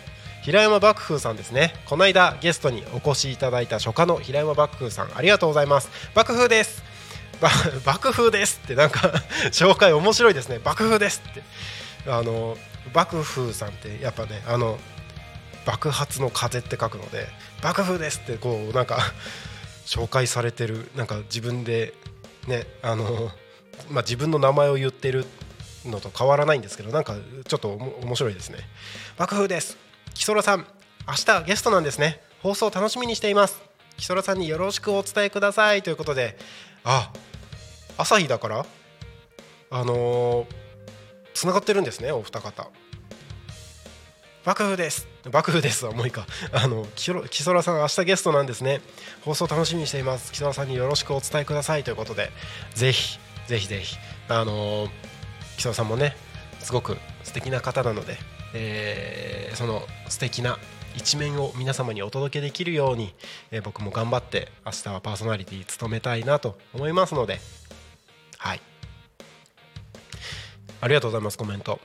[0.42, 1.72] 平山幕風さんですね。
[1.86, 5.90] この間ゲストにお越しいただいた初夏の平山幕風さんありがとうございます。
[6.16, 6.82] 爆風です。
[7.86, 9.12] 爆風ですってなんか
[9.54, 10.58] 紹介面白いですね。
[10.58, 11.44] 爆風ですって。
[12.10, 12.58] あの
[12.92, 14.76] 爆風さんってやっぱねあの
[15.66, 17.28] 爆発の風って書くので
[17.62, 18.98] 爆風ですってこうなんか
[19.86, 21.94] 紹介されてるなんか自分で
[22.48, 23.30] ねあの
[23.88, 25.26] まあ自分の名前を言ってる
[25.90, 28.58] のと変わらないんですけどなんかちょっと面白いですね。
[29.16, 29.76] 爆風です。
[30.14, 30.66] 木空さん
[31.06, 32.20] 明日ゲストなんですね。
[32.42, 33.60] 放送楽しみにしています。
[33.96, 35.82] 木空さんによろしくお伝えください。
[35.82, 36.38] ということで
[36.84, 37.12] あ
[37.96, 38.66] 朝日だから
[39.70, 40.46] あの
[41.34, 42.68] つながってるんですねお二方。
[44.44, 45.06] 爆風です。
[45.30, 46.26] 爆風ですはもういいか。
[46.52, 48.80] あの木空木空さん明日ゲストなんですね。
[49.22, 50.32] 放送楽しみにしています。
[50.32, 51.84] 木空さんによろしくお伝えください。
[51.84, 52.30] ということで
[52.74, 53.96] ぜひぜひぜひ。
[54.28, 54.88] あの
[55.58, 56.16] 木空さんもね
[56.60, 58.16] すごく素敵な方なので、
[58.54, 60.58] えーその素敵な
[60.96, 63.12] 一面を皆様にお届けできるように、
[63.50, 67.40] えー僕も頑張って明日はパーソナリティ務めたいなと思いますので
[68.38, 68.60] はい。
[70.80, 71.80] ありがとうございますコメント。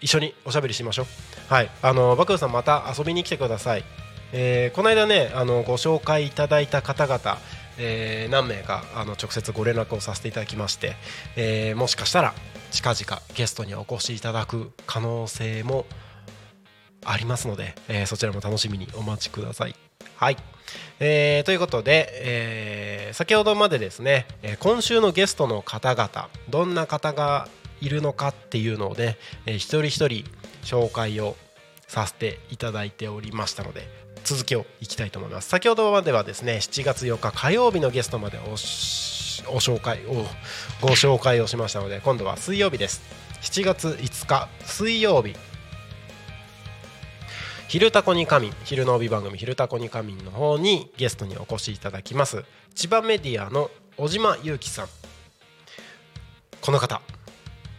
[0.00, 1.06] 一緒におしゃべりしましょう。
[1.52, 1.70] はい。
[1.82, 3.84] あのバクさんまた遊びに来てください、
[4.32, 7.38] えーこの間ねあのご紹介いただいた方々
[7.78, 10.94] えー何名かあの直接ご連絡をさせていただきまして、
[11.36, 12.32] えーもしかしたら
[12.70, 15.86] 近々ゲストにお越しいただく可能性も
[17.04, 19.74] ありますので、えーそちらも楽しみにお待ちください。
[20.16, 20.36] はい、
[21.00, 27.48] えーということで、えー先ほどまでですね、え今週のゲストの方々どんな方が
[27.80, 29.16] いるのかっていうのをね、
[29.46, 30.24] えー一人一人
[30.62, 31.36] 紹介を
[31.86, 33.88] させていただいておりましたので
[34.24, 35.48] 続きをいきたいと思います。
[35.48, 38.56] 先ほどまではですね7月4日火曜日のゲストまでお
[39.50, 40.26] お紹介を
[40.80, 43.02] ご紹介をしましたので今度は水曜日です。
[43.42, 45.36] 7月5日水曜日。
[47.68, 52.44] 昼タコに仮眠昼の帯番組昼タコに仮眠の方にゲストにお越しいただきます。
[52.74, 54.88] 千葉メディアの小島裕樹さん。
[56.60, 57.02] この方。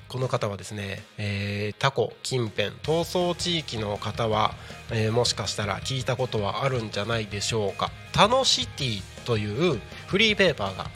[0.09, 4.55] この方はですね、えータコ近辺逃走地域の方は、
[4.91, 9.45] えーもしかしたら聞いたことはあるんじゃないでしょうか「タノシティ」とい
[9.75, 10.89] うフリーペーパーが、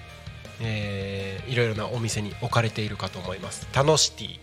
[0.61, 4.39] えーいろいろなお店に置かれているかと思います「タノシティ」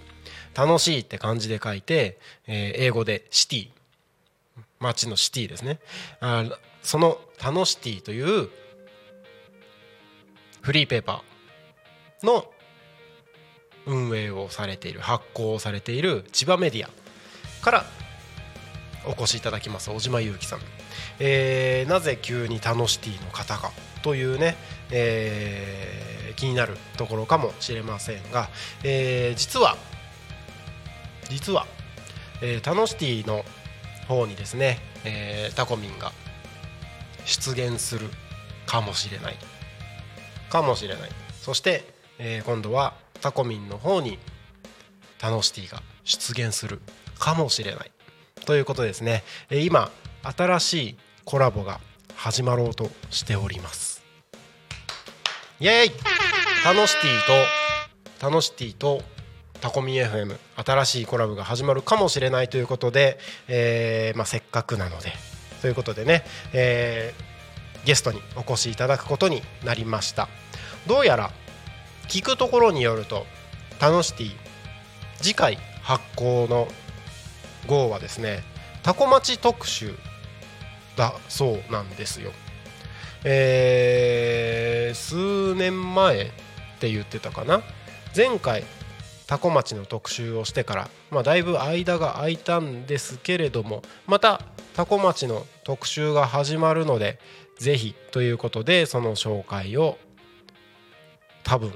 [0.55, 3.71] 楽しいって漢字で書いて、えー英語でシティ。
[4.81, 5.79] 街のシティですね。
[6.21, 6.45] あ
[6.83, 8.49] そのタノシティという
[10.63, 12.51] フリーペーパーの
[13.87, 16.91] 運営をされている発行をされている千葉メディア
[17.63, 17.85] から
[19.07, 20.61] お越しいただきます小島裕樹さん、
[21.19, 23.71] えーなぜ急にタノシティの方が？
[24.03, 24.57] というね、
[24.91, 28.49] えー気になるところかもしれませんが、
[28.85, 29.77] えー実は
[31.29, 31.67] 実は、
[32.43, 33.45] えータノシティの
[34.09, 36.13] 方にですね、えータコミンが
[37.25, 38.09] 出現する
[38.67, 39.37] かもしれない。
[40.51, 41.11] かもしれない。
[41.41, 41.85] そして、
[42.19, 44.19] えー今度はタコミンの方に
[45.19, 46.81] タノシティが出現する
[47.19, 47.91] かもしれない。
[48.51, 49.93] ということですね、えー今
[50.25, 51.79] 新しいコラボが
[52.17, 54.03] 始まろうとしております。
[55.61, 55.91] イエーイ！
[56.65, 57.33] タノシティと
[58.19, 59.03] タノシティと
[59.61, 60.37] タコミ FM
[60.67, 65.13] 新しいコラボが始まるかもしれないということで、えーまあ、せっかくなので
[65.63, 70.29] ということでね、えーゲストにお越しいただくことになりました。
[70.89, 71.31] どうやら
[72.09, 73.27] 聞くところによると
[73.79, 74.33] タノシティ
[75.19, 76.67] 次回発行の
[77.67, 78.43] 号はですね
[78.83, 79.95] タコ町特集
[80.97, 82.33] だそうなんですよ。
[83.25, 86.27] えー数年前っ
[86.81, 87.63] て言ってたかな。
[88.17, 88.65] 前回
[89.27, 94.43] タコ町の特集をしてから、まあ、だいぶ間が空いたんですけれどもまた
[94.75, 97.21] タコ町の特集が始まるので
[97.57, 99.99] ぜひということでその紹介を
[101.45, 101.71] 多分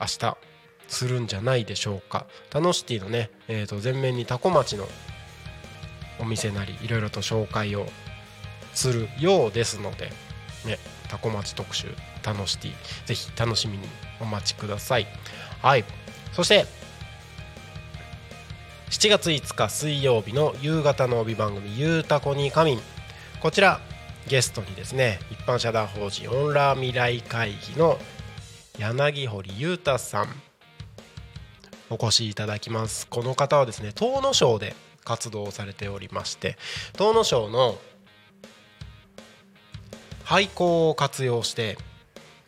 [0.00, 0.36] 明日
[0.86, 2.26] するんじゃないでしょうか。
[2.50, 4.86] タノシティのね、えー、と前面にタコ町の
[6.24, 7.86] お店なりいろいろと紹介を
[8.72, 10.10] するようですので、
[10.64, 11.88] ね、タコ町特集
[12.22, 12.72] タノシティ
[13.06, 13.84] ぜひ楽しみに
[14.20, 15.06] お待ちください。
[15.62, 15.84] はい。
[16.32, 16.66] そして
[18.90, 22.82] 7月5日水曜日の夕方の帯番組「ゆうたこに仮眠」
[23.40, 23.80] こちら
[24.26, 27.98] ゲストにですね一般社団法人オンラー未来会議の
[28.78, 30.28] 柳堀裕太さん
[31.90, 33.06] お越しいただきます。
[33.06, 36.56] この方はですね東野省で活動をされておりまして
[36.96, 37.78] 東野省の
[40.24, 41.76] 廃校を活用して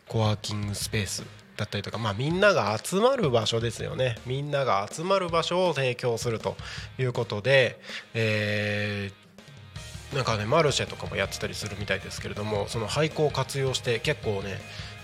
[0.07, 1.23] コワーキングスペース
[1.57, 4.17] だったりとか、まあ、みんなが集まる場所ですよね。
[4.27, 6.55] みんなが集まる場所を提供すると
[6.99, 7.79] いうことで、
[8.13, 9.27] えー
[10.15, 14.57] なんかねマルシェとかもやってたりするみたいですけれどもその廃校を活用して結構ね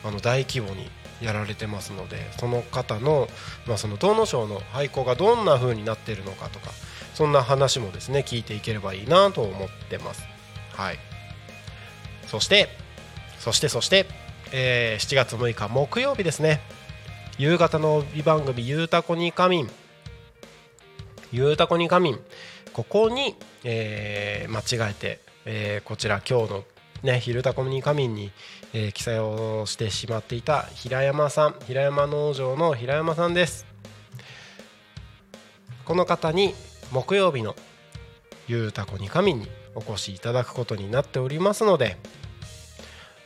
[0.04, 0.90] あの大規模に
[1.22, 3.28] やられてますのでその方の,、
[3.68, 6.70] まあその東野省の廃校がどんな風になってるのかとか
[7.14, 10.24] そんな話もですね聞いていければいいなと思ってます。
[10.74, 11.00] はい。
[12.28, 12.70] そして
[13.40, 14.06] そしてそして、
[14.52, 16.62] えー7月6日木曜日ですね。
[17.38, 19.72] 夕方の帯番組「ゆうたこに仮眠」
[21.32, 22.20] ゆうたこに仮眠
[22.74, 26.64] ここに、えー間違えて、えーこちら今日の
[27.04, 28.32] ね「昼タコに仮眠に」
[28.74, 33.66] えー記載をしてしまっていた平山さん平山農場の平山さんです。
[35.86, 36.56] この方に
[36.92, 37.56] 木曜日の
[38.48, 41.98] 「ゆうたこに仮眠」にお越しいただくことになっておりますので、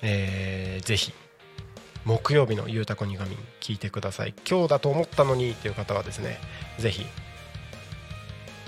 [0.01, 1.14] えーぜひ
[2.05, 4.34] 木曜日の「ゆうたこに仮眠」聞いてください。
[4.49, 6.39] 今日だと思ったのにっていう方はですね
[6.80, 7.05] ぜひ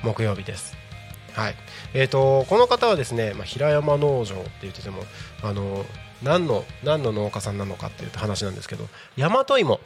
[0.04, 0.76] 木曜日です。
[1.34, 1.56] はい。
[1.94, 5.06] えー、とこの方はですね、まあ、平山農場って言ってても
[5.42, 5.86] あの
[6.22, 9.80] 何の何の農家さんなのかっていう話なんですけど大和芋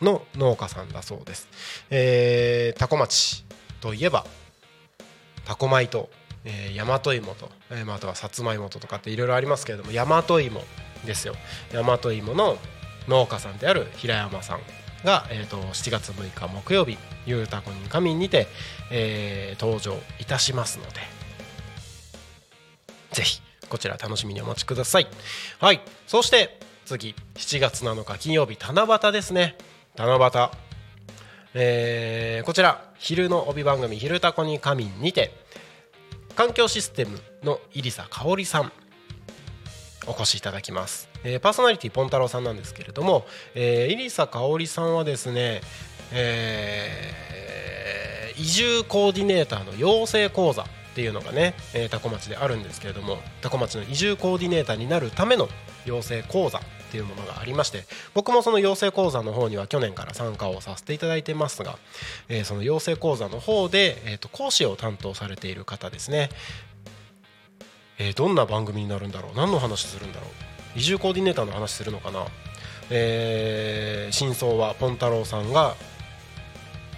[0.00, 1.48] の農家さんだそうです、
[1.90, 3.44] えー、多古町。
[3.84, 4.24] といえば
[5.44, 6.08] 多古米と、
[6.46, 10.62] えー、大和芋と、えーあ、とはさつまいもととかっていろいろありますけれども大和芋
[11.04, 11.34] ですよ。
[11.70, 12.56] 大和芋の
[13.08, 14.60] 農家さんである平山さん
[15.04, 18.46] が、えー、と7月6日木曜日「ゆうたこに仮眠」にて、
[18.90, 21.00] えー登場いたしますので
[23.12, 25.06] ぜひこちら楽しみにお待ちください。
[25.60, 25.82] はい。
[26.06, 27.14] そして次。
[27.34, 29.56] 7月7日金曜日七夕ですね。
[29.96, 30.63] 七夕。
[31.54, 35.32] えーこちら昼の帯番組「昼タコに仮眠」にて
[36.34, 38.72] 環境システムの入佐香織さん
[40.06, 43.24] お越しいただきます、えーパーソナリティポン太郎さんなんですけれども、
[43.54, 45.60] えー、入佐香織さんはですね、
[46.12, 47.34] えー
[48.36, 55.48] 移住コーディネーターの養成講座っていうのがね、えー、多古町であるんですけれども多古町の移住コーディネーターになるための
[55.84, 56.60] 養成講座
[56.94, 61.76] っていうものがありまして僕もその養成講座の方には去年から参加をさせていただいてますが、
[62.28, 66.28] えーその養成講座の方で、えー、と講師を担当されている方ですね。
[67.98, 69.36] えーどんな番組になるんだろう？
[69.36, 70.26] 何の話するんだろ
[70.76, 70.78] う？
[70.78, 72.26] 移住コーディネーターの話するのかな、
[72.90, 75.74] えー真相はポン太郎さんが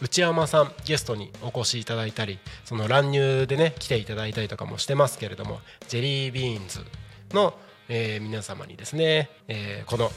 [0.00, 6.84] 内山さんゲストにお越しいただいたりその乱入でね来ていただいたりとかもしてますけれどもジェリービーンズ
[7.32, 7.54] の、
[7.88, 10.10] えー皆様にですね、えーこの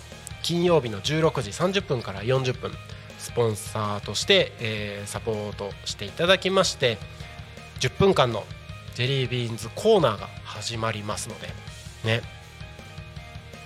[0.43, 2.71] 金曜日の16時30分から40分
[3.17, 6.97] スポンサーとして、えーサポートしていただきまして
[7.79, 8.43] 10分間の
[8.95, 11.47] ジェリービーンズコーナーが始まりますので
[12.03, 12.21] ね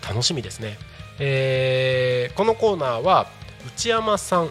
[0.08, 0.78] 楽しみですね、
[1.20, 3.28] えーこのコーナーは
[3.68, 4.50] 内山さん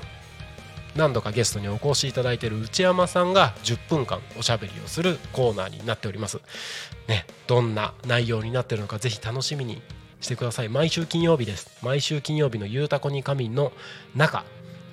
[0.96, 6.40] 何度かゲストにお越しいただいている内山さんが10分間おしゃべりをするコーナーになっております。
[7.10, 9.82] ね、どんな内容になってるのかぜひ楽しみに
[10.20, 10.68] してください。
[10.68, 11.78] 毎週金曜日です。
[11.82, 13.72] 毎週金曜日のゆうたこに仮眠の
[14.14, 14.44] 中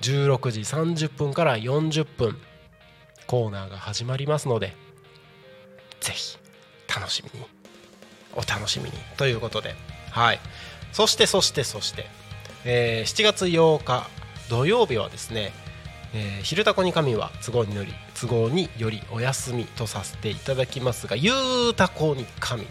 [0.02, 2.36] 16時30分から40分
[3.26, 4.74] コーナーが始まりますので
[6.00, 6.38] ぜひ
[6.88, 7.46] 楽しみに
[8.34, 9.74] お楽しみにということで
[10.10, 10.40] はい
[10.92, 12.06] そしてそしてそして、
[12.64, 14.08] えー7月8日
[14.48, 15.52] 土曜日はですね
[16.14, 21.32] えー昼タコに神は都合により都合によりお休みとさせていただきますがゆ
[21.70, 22.66] うたこに神、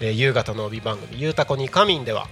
[0.00, 2.28] えー夕方の帯番組ゆうたこに神では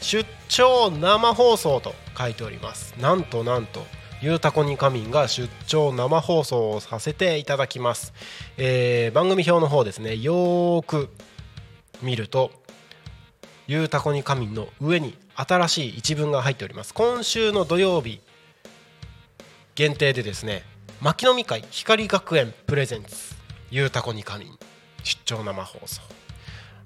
[0.00, 2.94] 出張生放送と書いております。
[3.00, 3.86] なんとなんと
[4.20, 8.12] ゆうたこに神が出張生放送をさせていただきます、
[8.56, 11.10] えー番組表の方ですねよーく
[12.02, 12.50] 見ると
[13.66, 16.92] ゆうたこに神の上に新しい一文が入っております。
[16.94, 18.20] 今週の土曜日
[19.74, 20.62] 限定でですね
[21.00, 23.34] 牧野み会光学園プレゼンツ
[23.70, 24.46] ゆうたこに神
[25.02, 26.00] 出張生放送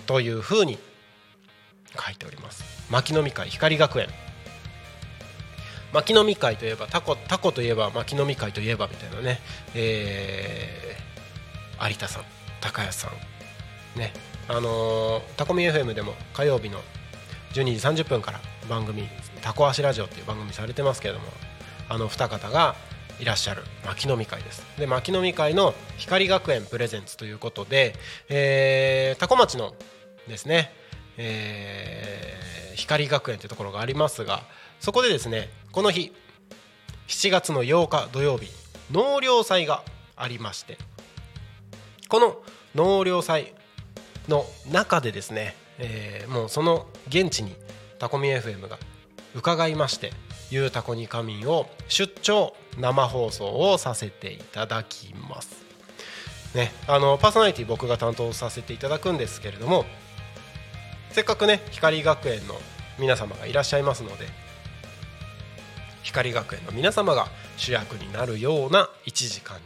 [0.06, 0.78] というふうに
[2.04, 2.64] 書いております。
[2.90, 4.08] 牧野み会光学園。
[5.92, 9.40] 牧野み会といえばタコタコといえば牧野み会といえばみたいなね、
[9.74, 12.24] えー有田さん
[12.60, 13.08] 高安さ
[13.96, 14.12] んね。
[14.48, 16.80] あのータコミ FM でも火曜日の
[17.52, 19.08] 12時30分から番組
[19.42, 21.26] 「タコ足ラジオ」っていう番組されてますけれども
[21.88, 22.74] あの二方が
[23.20, 24.64] いらっしゃる牧野み会です。
[24.78, 27.94] で牧野み会の光学園プレゼンツということで、
[28.28, 29.74] えー、タコ町の
[30.28, 30.72] ですね、
[31.16, 32.48] えー
[32.78, 34.42] 光学園というところがありますが
[34.80, 36.12] そこでですねこの日
[37.08, 38.50] 7月の8日土曜日
[38.92, 39.82] 納涼祭が
[40.16, 40.78] ありまして
[42.08, 42.36] この
[42.74, 43.52] 納涼祭
[44.28, 47.56] の中でですね、えーもうその現地に
[47.98, 48.78] タコミ FM が
[49.34, 50.12] 伺いまして
[50.50, 55.68] 「ゆうたこに仮眠」を出張生放送をさせていただきます。
[56.54, 59.84] ね、あのパーソナリティ僕が担当させていただくんですけれども
[61.10, 62.58] せっかくね光学園の
[62.98, 64.26] 皆様がいらっしゃいますので
[66.02, 67.28] 光学園の皆様が
[67.58, 69.62] 主役になるような1時間に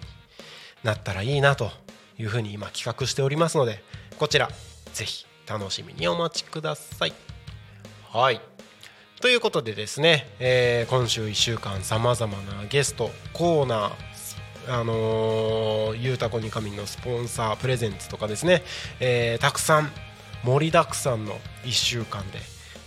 [0.83, 1.71] なったらいいなと
[2.19, 3.83] いうふうに今企画しておりますので
[4.19, 4.51] こちら
[4.93, 7.13] ぜひ楽しみにお待ちください。
[8.13, 8.52] はい
[9.23, 18.65] ということでですね、えー今週1週間さまざまなゲストコーナーあのー、ゆうたこにかみんのスポンサープレゼンツとかですね、
[18.99, 19.89] えー、たくさん
[20.43, 22.41] 盛りだくさんの1週間で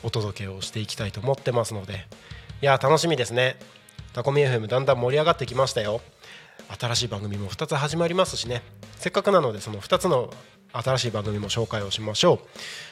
[0.03, 2.05] お届けをしていきたいと思ってますので
[2.61, 3.55] いや楽しみですね。
[4.11, 6.01] タコミ FM だんだん盛り上がってきましたよ。
[6.77, 8.61] 新しい番組も2つ始まりますしね。
[8.97, 10.33] せっかくなのでその2つの
[10.73, 12.39] 新しい番組も紹介をしましょう、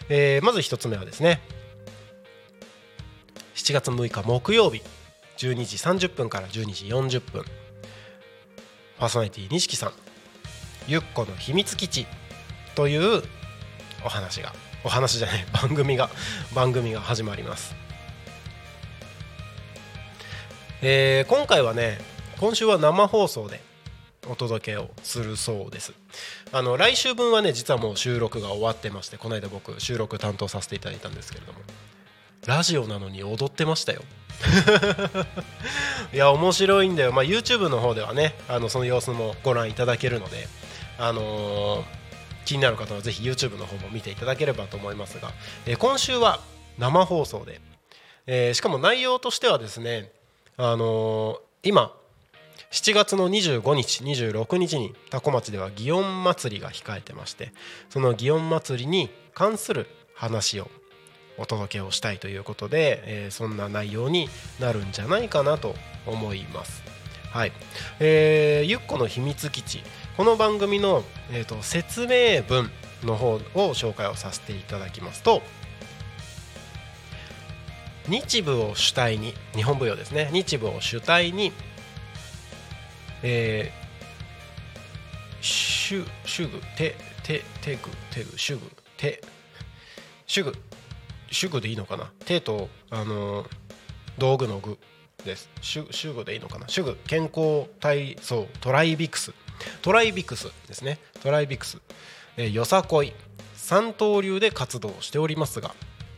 [0.07, 1.41] えー、まず1つ目はですね
[3.63, 4.81] 7月6日木曜日
[5.37, 7.45] 12時30分から12時40分。
[8.99, 9.93] パーソナリティ錦さん
[10.85, 12.05] ゆっこの秘密基地
[12.75, 13.23] という
[14.03, 14.53] お話が
[14.83, 16.09] お話じゃない 番組が
[16.53, 17.73] 番組が始まります、
[20.81, 22.01] えー、今回はね
[22.41, 23.61] 今週は生放送で
[24.27, 25.93] お届けをするそうです。
[26.51, 31.59] あの来週分はね実はもう収録が終わってましてこの間僕収録担当させていただいたんですけれども。
[32.45, 34.01] ラジオなのに踊ってましたよ。
[36.13, 40.47] いや面白いんだよ、まあ、YouTube の方ではねあのその様子もご覧いただけるので、
[40.97, 41.85] あのー、
[42.45, 45.31] 気になる方はぜひ YouTube の方も見ていただければと思いますが、
[45.65, 46.41] えー、今週は
[46.77, 47.61] 生放送で、
[48.27, 50.11] えー、しかも内容としてはですね、
[50.57, 51.93] あの今
[52.71, 57.53] 7月の25日26日に多古町では祇園祭が控えてまして
[57.89, 60.69] その祇園祭りに関する話を
[61.37, 64.29] お届けをしたいということで、えー、そんな内容に
[64.59, 65.75] なるんじゃないかなと
[66.05, 66.83] 思います。
[67.31, 67.51] はい。
[67.99, 69.81] えー、ゆっこの秘密基地。
[70.15, 72.69] この番組の、えーと、説明文
[73.03, 73.39] の方を
[73.73, 75.41] 紹介をさせていただきますと
[78.07, 80.29] 日舞を主体に日本舞踊ですね。
[80.33, 81.53] 日舞を主体に、
[83.21, 89.21] えー、シュシュグテテテグテグシュグテ
[90.27, 90.53] シュグ
[91.33, 92.11] 主具でいいのかな？
[92.25, 93.45] 手とあの
[94.17, 94.77] 道具の具
[95.25, 95.49] です。
[95.61, 96.67] 主具でいいのかな？
[96.67, 99.33] 主具健康体操トライビクス。
[99.81, 100.99] トライビクスですね。
[101.21, 101.79] トライビクス、
[102.37, 103.13] えー、よさこい。
[103.55, 105.73] 三刀流で活動しておりますが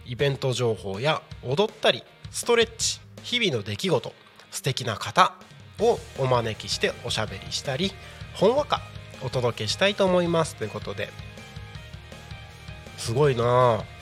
[0.05, 4.13] イベント情報や踊ったりストレッチ日々の出来事
[4.49, 5.36] 素敵な方
[5.80, 7.91] をお招きしておしゃべりしたり
[8.34, 8.82] ほんわか
[9.24, 10.55] お届けしたいと思います。
[10.55, 11.09] ということで。
[12.97, 13.43] すごいな
[13.82, 13.95] あ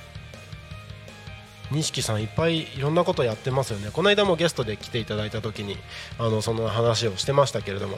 [1.74, 3.90] 錦さんいっぱいいろんなことやってますよね。
[3.92, 5.78] この間もゲストで来ていただいた時に
[6.18, 7.98] あのその話をしてましたけれども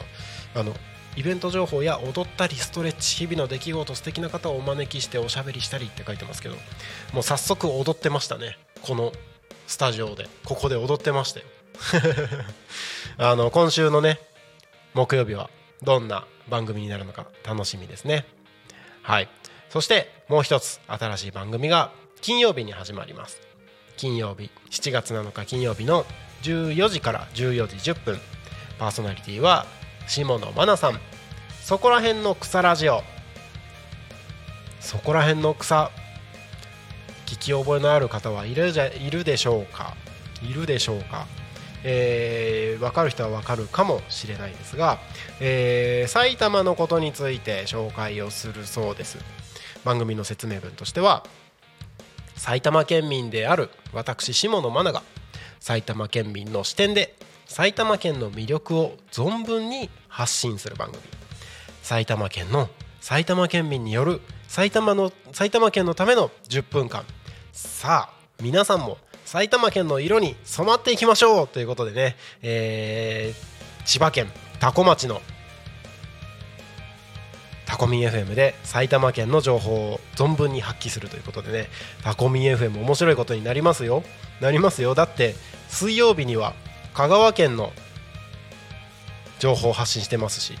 [0.54, 0.74] あの
[1.16, 6.56] イベント情報や踊ったりストレッチ日々の出来事素敵な方をお招きしておしゃべりしたりって書いてますけど
[7.12, 8.58] もう早速踊ってましたね。
[8.82, 9.12] この
[9.66, 10.28] スタジオで。
[10.44, 11.46] ここで踊ってましたよ。
[13.18, 14.18] あの今週のね
[14.94, 15.50] 木曜日は
[15.82, 18.26] どんな番組になるのか楽しみですね。
[19.02, 19.28] はい。
[19.68, 23.40] そしてもう一つ新しい番組が金曜日に始まります。
[23.96, 26.04] 金曜日7月7日金曜日の
[26.42, 28.18] 14時から14時10分
[28.78, 29.66] パーソナリティは
[30.06, 31.00] 下野真奈さん。
[31.62, 33.02] そこら辺の草ラジオ。
[34.80, 35.90] そこら辺の草
[37.26, 39.96] 聞き覚えのある方はいるじゃいるでしょうか？
[40.42, 41.26] いるでしょうか、
[41.82, 44.98] えー、分かる人は分かるかもしれないですが、
[45.40, 49.18] えー、埼玉のことについて紹介をするそうです。
[49.84, 51.24] 番組の説明文としては
[52.36, 55.02] 埼玉県民である私下野真奈が
[55.58, 57.16] 埼玉県民の視点で
[57.46, 61.02] 埼玉県の魅力を存分に発信する番組。
[61.82, 62.68] 埼玉県の
[63.00, 67.04] 埼玉県民による埼玉の埼玉県のための10分間。
[67.52, 74.30] さあ皆さんも埼玉県の色に染まっていきましょうということでね、えー、千葉県
[74.60, 75.20] 多古町の
[77.66, 81.68] タコミン FM で埼玉県の情報を存分に発揮するということでね
[82.02, 84.02] タコミン FM 面白いことになりますよ。
[84.40, 84.94] なりますよ。
[84.94, 85.34] だって
[85.68, 86.54] 水曜日には
[86.94, 87.72] 香川県の
[89.38, 90.54] 情報を発信してますし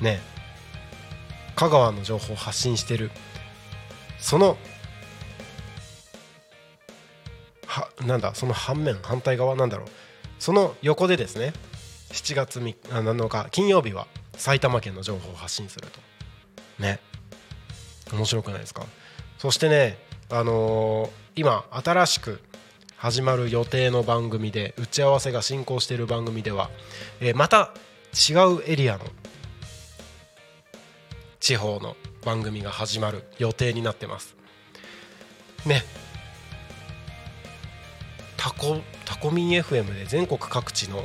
[0.00, 0.20] ね
[1.56, 3.10] 香川の情報を発信してる。
[4.18, 4.56] その
[7.66, 9.88] はなんだその反面反対側なんだろう。
[10.40, 11.52] その横でですね
[12.10, 14.06] 7月3 7日金曜日は
[14.36, 16.13] 埼玉県の情報を発信すると。
[16.78, 17.00] ね。
[18.12, 18.84] 面白くないですか？
[19.38, 19.98] そしてね
[20.30, 22.40] あのー、今新しく
[22.96, 26.70] 始まる予定の番組で打ち合わせが進行している番組では、
[27.20, 27.74] えー、また
[28.14, 29.04] 違うエリアの
[31.40, 34.34] 地方の番組が始まる予定になってます。
[35.66, 35.82] ね。
[38.38, 41.04] タコタコミン FM で全国各地の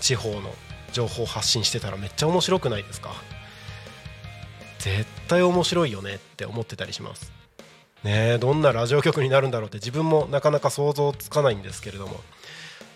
[0.00, 0.54] 地方の
[0.92, 3.10] 情報発信してたらめっちゃ面白くないですか？
[4.86, 7.32] 絶対面白いよねって思ってたりします。
[8.04, 12.20] ねどんなラジオ局になるんだろうって自分もなかなか想像つかないんですけれども。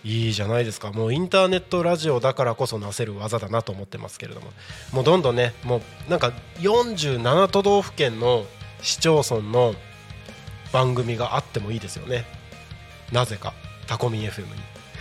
[0.03, 0.93] いいじゃないですか。
[0.93, 4.47] もうインターネットラジオだからこそなせる技だなと思ってますけれども。
[4.93, 8.47] もうどんどんねもうなんか47都道府県の
[8.81, 9.75] 市町村の
[10.73, 12.25] 番組があってもいいですよね。
[13.13, 13.53] なぜか
[13.89, 14.51] タコミン FM に。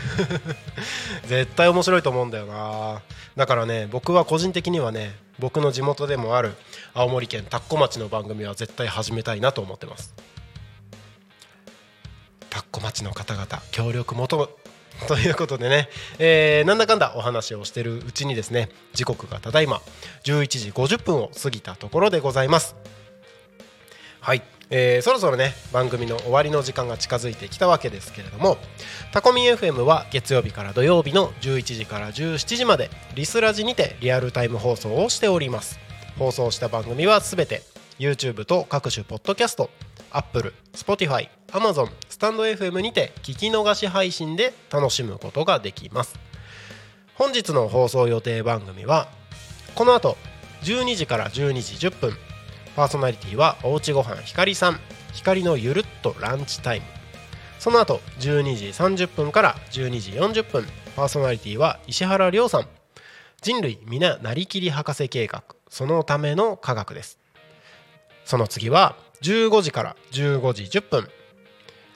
[1.27, 3.01] 絶対面白いと思うんだよな。
[3.35, 6.55] だからね僕は個人的にはね僕の地元でもある
[6.93, 10.13] 青森県田子町の番組は絶対始めたいなと思ってます。
[12.49, 14.49] 田子町の方々協力求む
[15.07, 19.81] ということでね、えー、なんだかんだお話をしてるうちにですね時刻がただいま
[20.23, 22.75] 11時50分を過ぎたところでございます。
[24.19, 24.41] はい。
[24.71, 28.57] えー、そろそろね番組の終わりの時間が近づいてきたわけですけれども
[29.11, 35.79] タコミン FM は月曜日から土曜日の11時から17時までリスラジにてリアルタイム放送をしております。
[36.19, 37.61] 放送した番組はすべて
[37.97, 39.69] YouTube と各種ポッドキャスト
[40.11, 46.19] Apple、Spotify、Amazon、スタンド FM にて聞き逃し配信で楽しむことができます。
[47.15, 49.07] 本日の放送予定番組は
[49.75, 50.17] この後
[50.63, 52.13] 12時から12時10分
[52.79, 54.79] パーソナリティはおうちごはんひかりさん。
[55.11, 56.85] ひかりのゆるっとランチタイム。
[57.59, 60.65] その後12時30分から12時40分
[60.95, 62.67] パーソナリティは石原亮さん。
[63.41, 65.43] 人類皆なりきり博士計画。
[65.67, 67.19] そのための科学です。
[68.23, 71.09] その次は15時から15時10分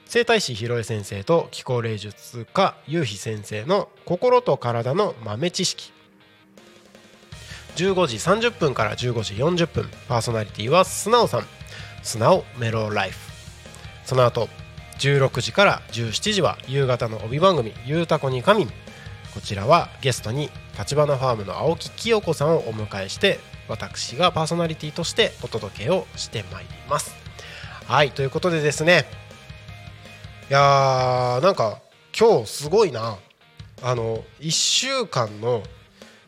[0.05, 5.92] 整体師ひろえ先生と気候霊術家ゆうひ先生の心と体の豆知識。
[7.75, 11.45] 15時30分から15時40分パーソナリティは素直さん。
[12.03, 13.17] 素直メロライフ。
[14.05, 14.49] その後
[14.99, 18.73] 16時から17時は夕方の帯番組「ゆうたこに仮眠」
[19.33, 27.15] こちらはゲストに立花ファームの青木清子さんをお迎えして私がパーソナリティとしてお届けをしてまいります。
[27.87, 29.05] はいということでですね。
[30.49, 31.79] いやーなんか
[32.17, 33.17] 今日すごいな。
[33.81, 35.63] あの1週間の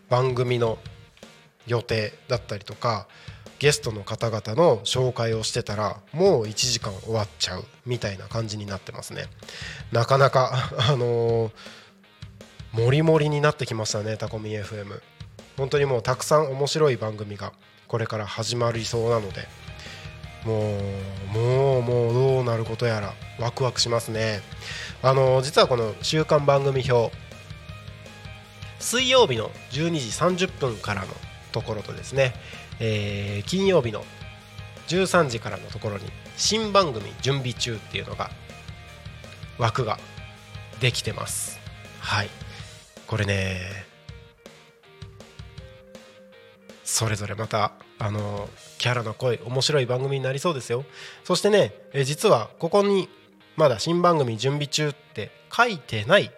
[0.10, 0.78] 番組の
[1.68, 3.08] 予定だったりとか
[3.60, 9.26] ゲストの方々の紹介をしてたらもう1時間終わっちゃうみたいな感じになってますね。
[9.92, 11.52] なかなか あのー、
[12.74, 15.02] もりもりになってきましたねタコミ FM
[15.58, 17.54] 本当にもうたくさん面白い番組が
[17.88, 19.48] これから始まりそうなので。
[20.44, 24.42] もうもうもうどうなることやらワクワクしますね。
[25.02, 27.12] あのー、実はこの週刊番組表
[28.80, 31.08] 水曜日の12時30分からの
[31.56, 32.34] ところとですね、
[32.82, 34.04] えー、金曜日の
[34.90, 36.04] 13時からのところに
[36.36, 38.30] 新番組準備中っていうのが
[39.58, 39.98] 枠が
[40.82, 41.58] できてます。
[42.02, 42.30] はい。
[43.08, 43.86] これね
[46.84, 50.84] それぞれまたあのキャラの声面白い番組になりそうですよ。
[51.24, 53.08] そしてねえ実はここに
[53.56, 56.32] まだ新番組準備中って書いてない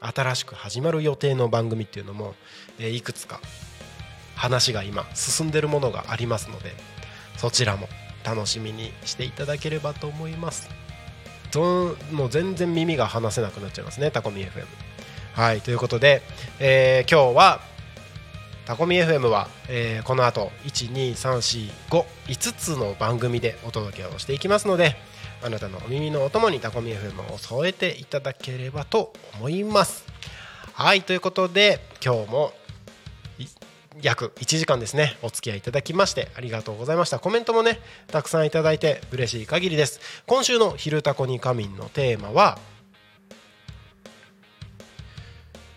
[0.00, 2.34] 新しく始まる予定の番組っていうのも、
[2.78, 3.38] えいくつか
[4.40, 6.72] 話が今進んでるものがありますので
[7.36, 7.88] そちらも
[8.24, 10.70] 楽しみにしていただければと思います。
[11.52, 14.64] どもう全然耳が離せなくなっちゃいますねタコミ FM
[15.32, 16.22] はいということで、
[16.60, 17.60] えー、今日は
[18.66, 24.94] タコミ FM は、えー、この後12345つの番組でお届けをしていきますので
[25.42, 30.04] あなたのお耳のお供にタコミ FM を添えていただければと思います。
[30.72, 32.52] はいということで今日も
[34.02, 35.16] 約1時間ですね。
[35.22, 37.18] お付き合いいただきましてありがとうございました。
[37.18, 40.00] コメントもねたくさんいただいて嬉しい限りです。
[40.26, 42.58] 今週の「昼タコに仮眠」のテーマは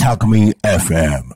[0.00, 1.20] Talk Me FM.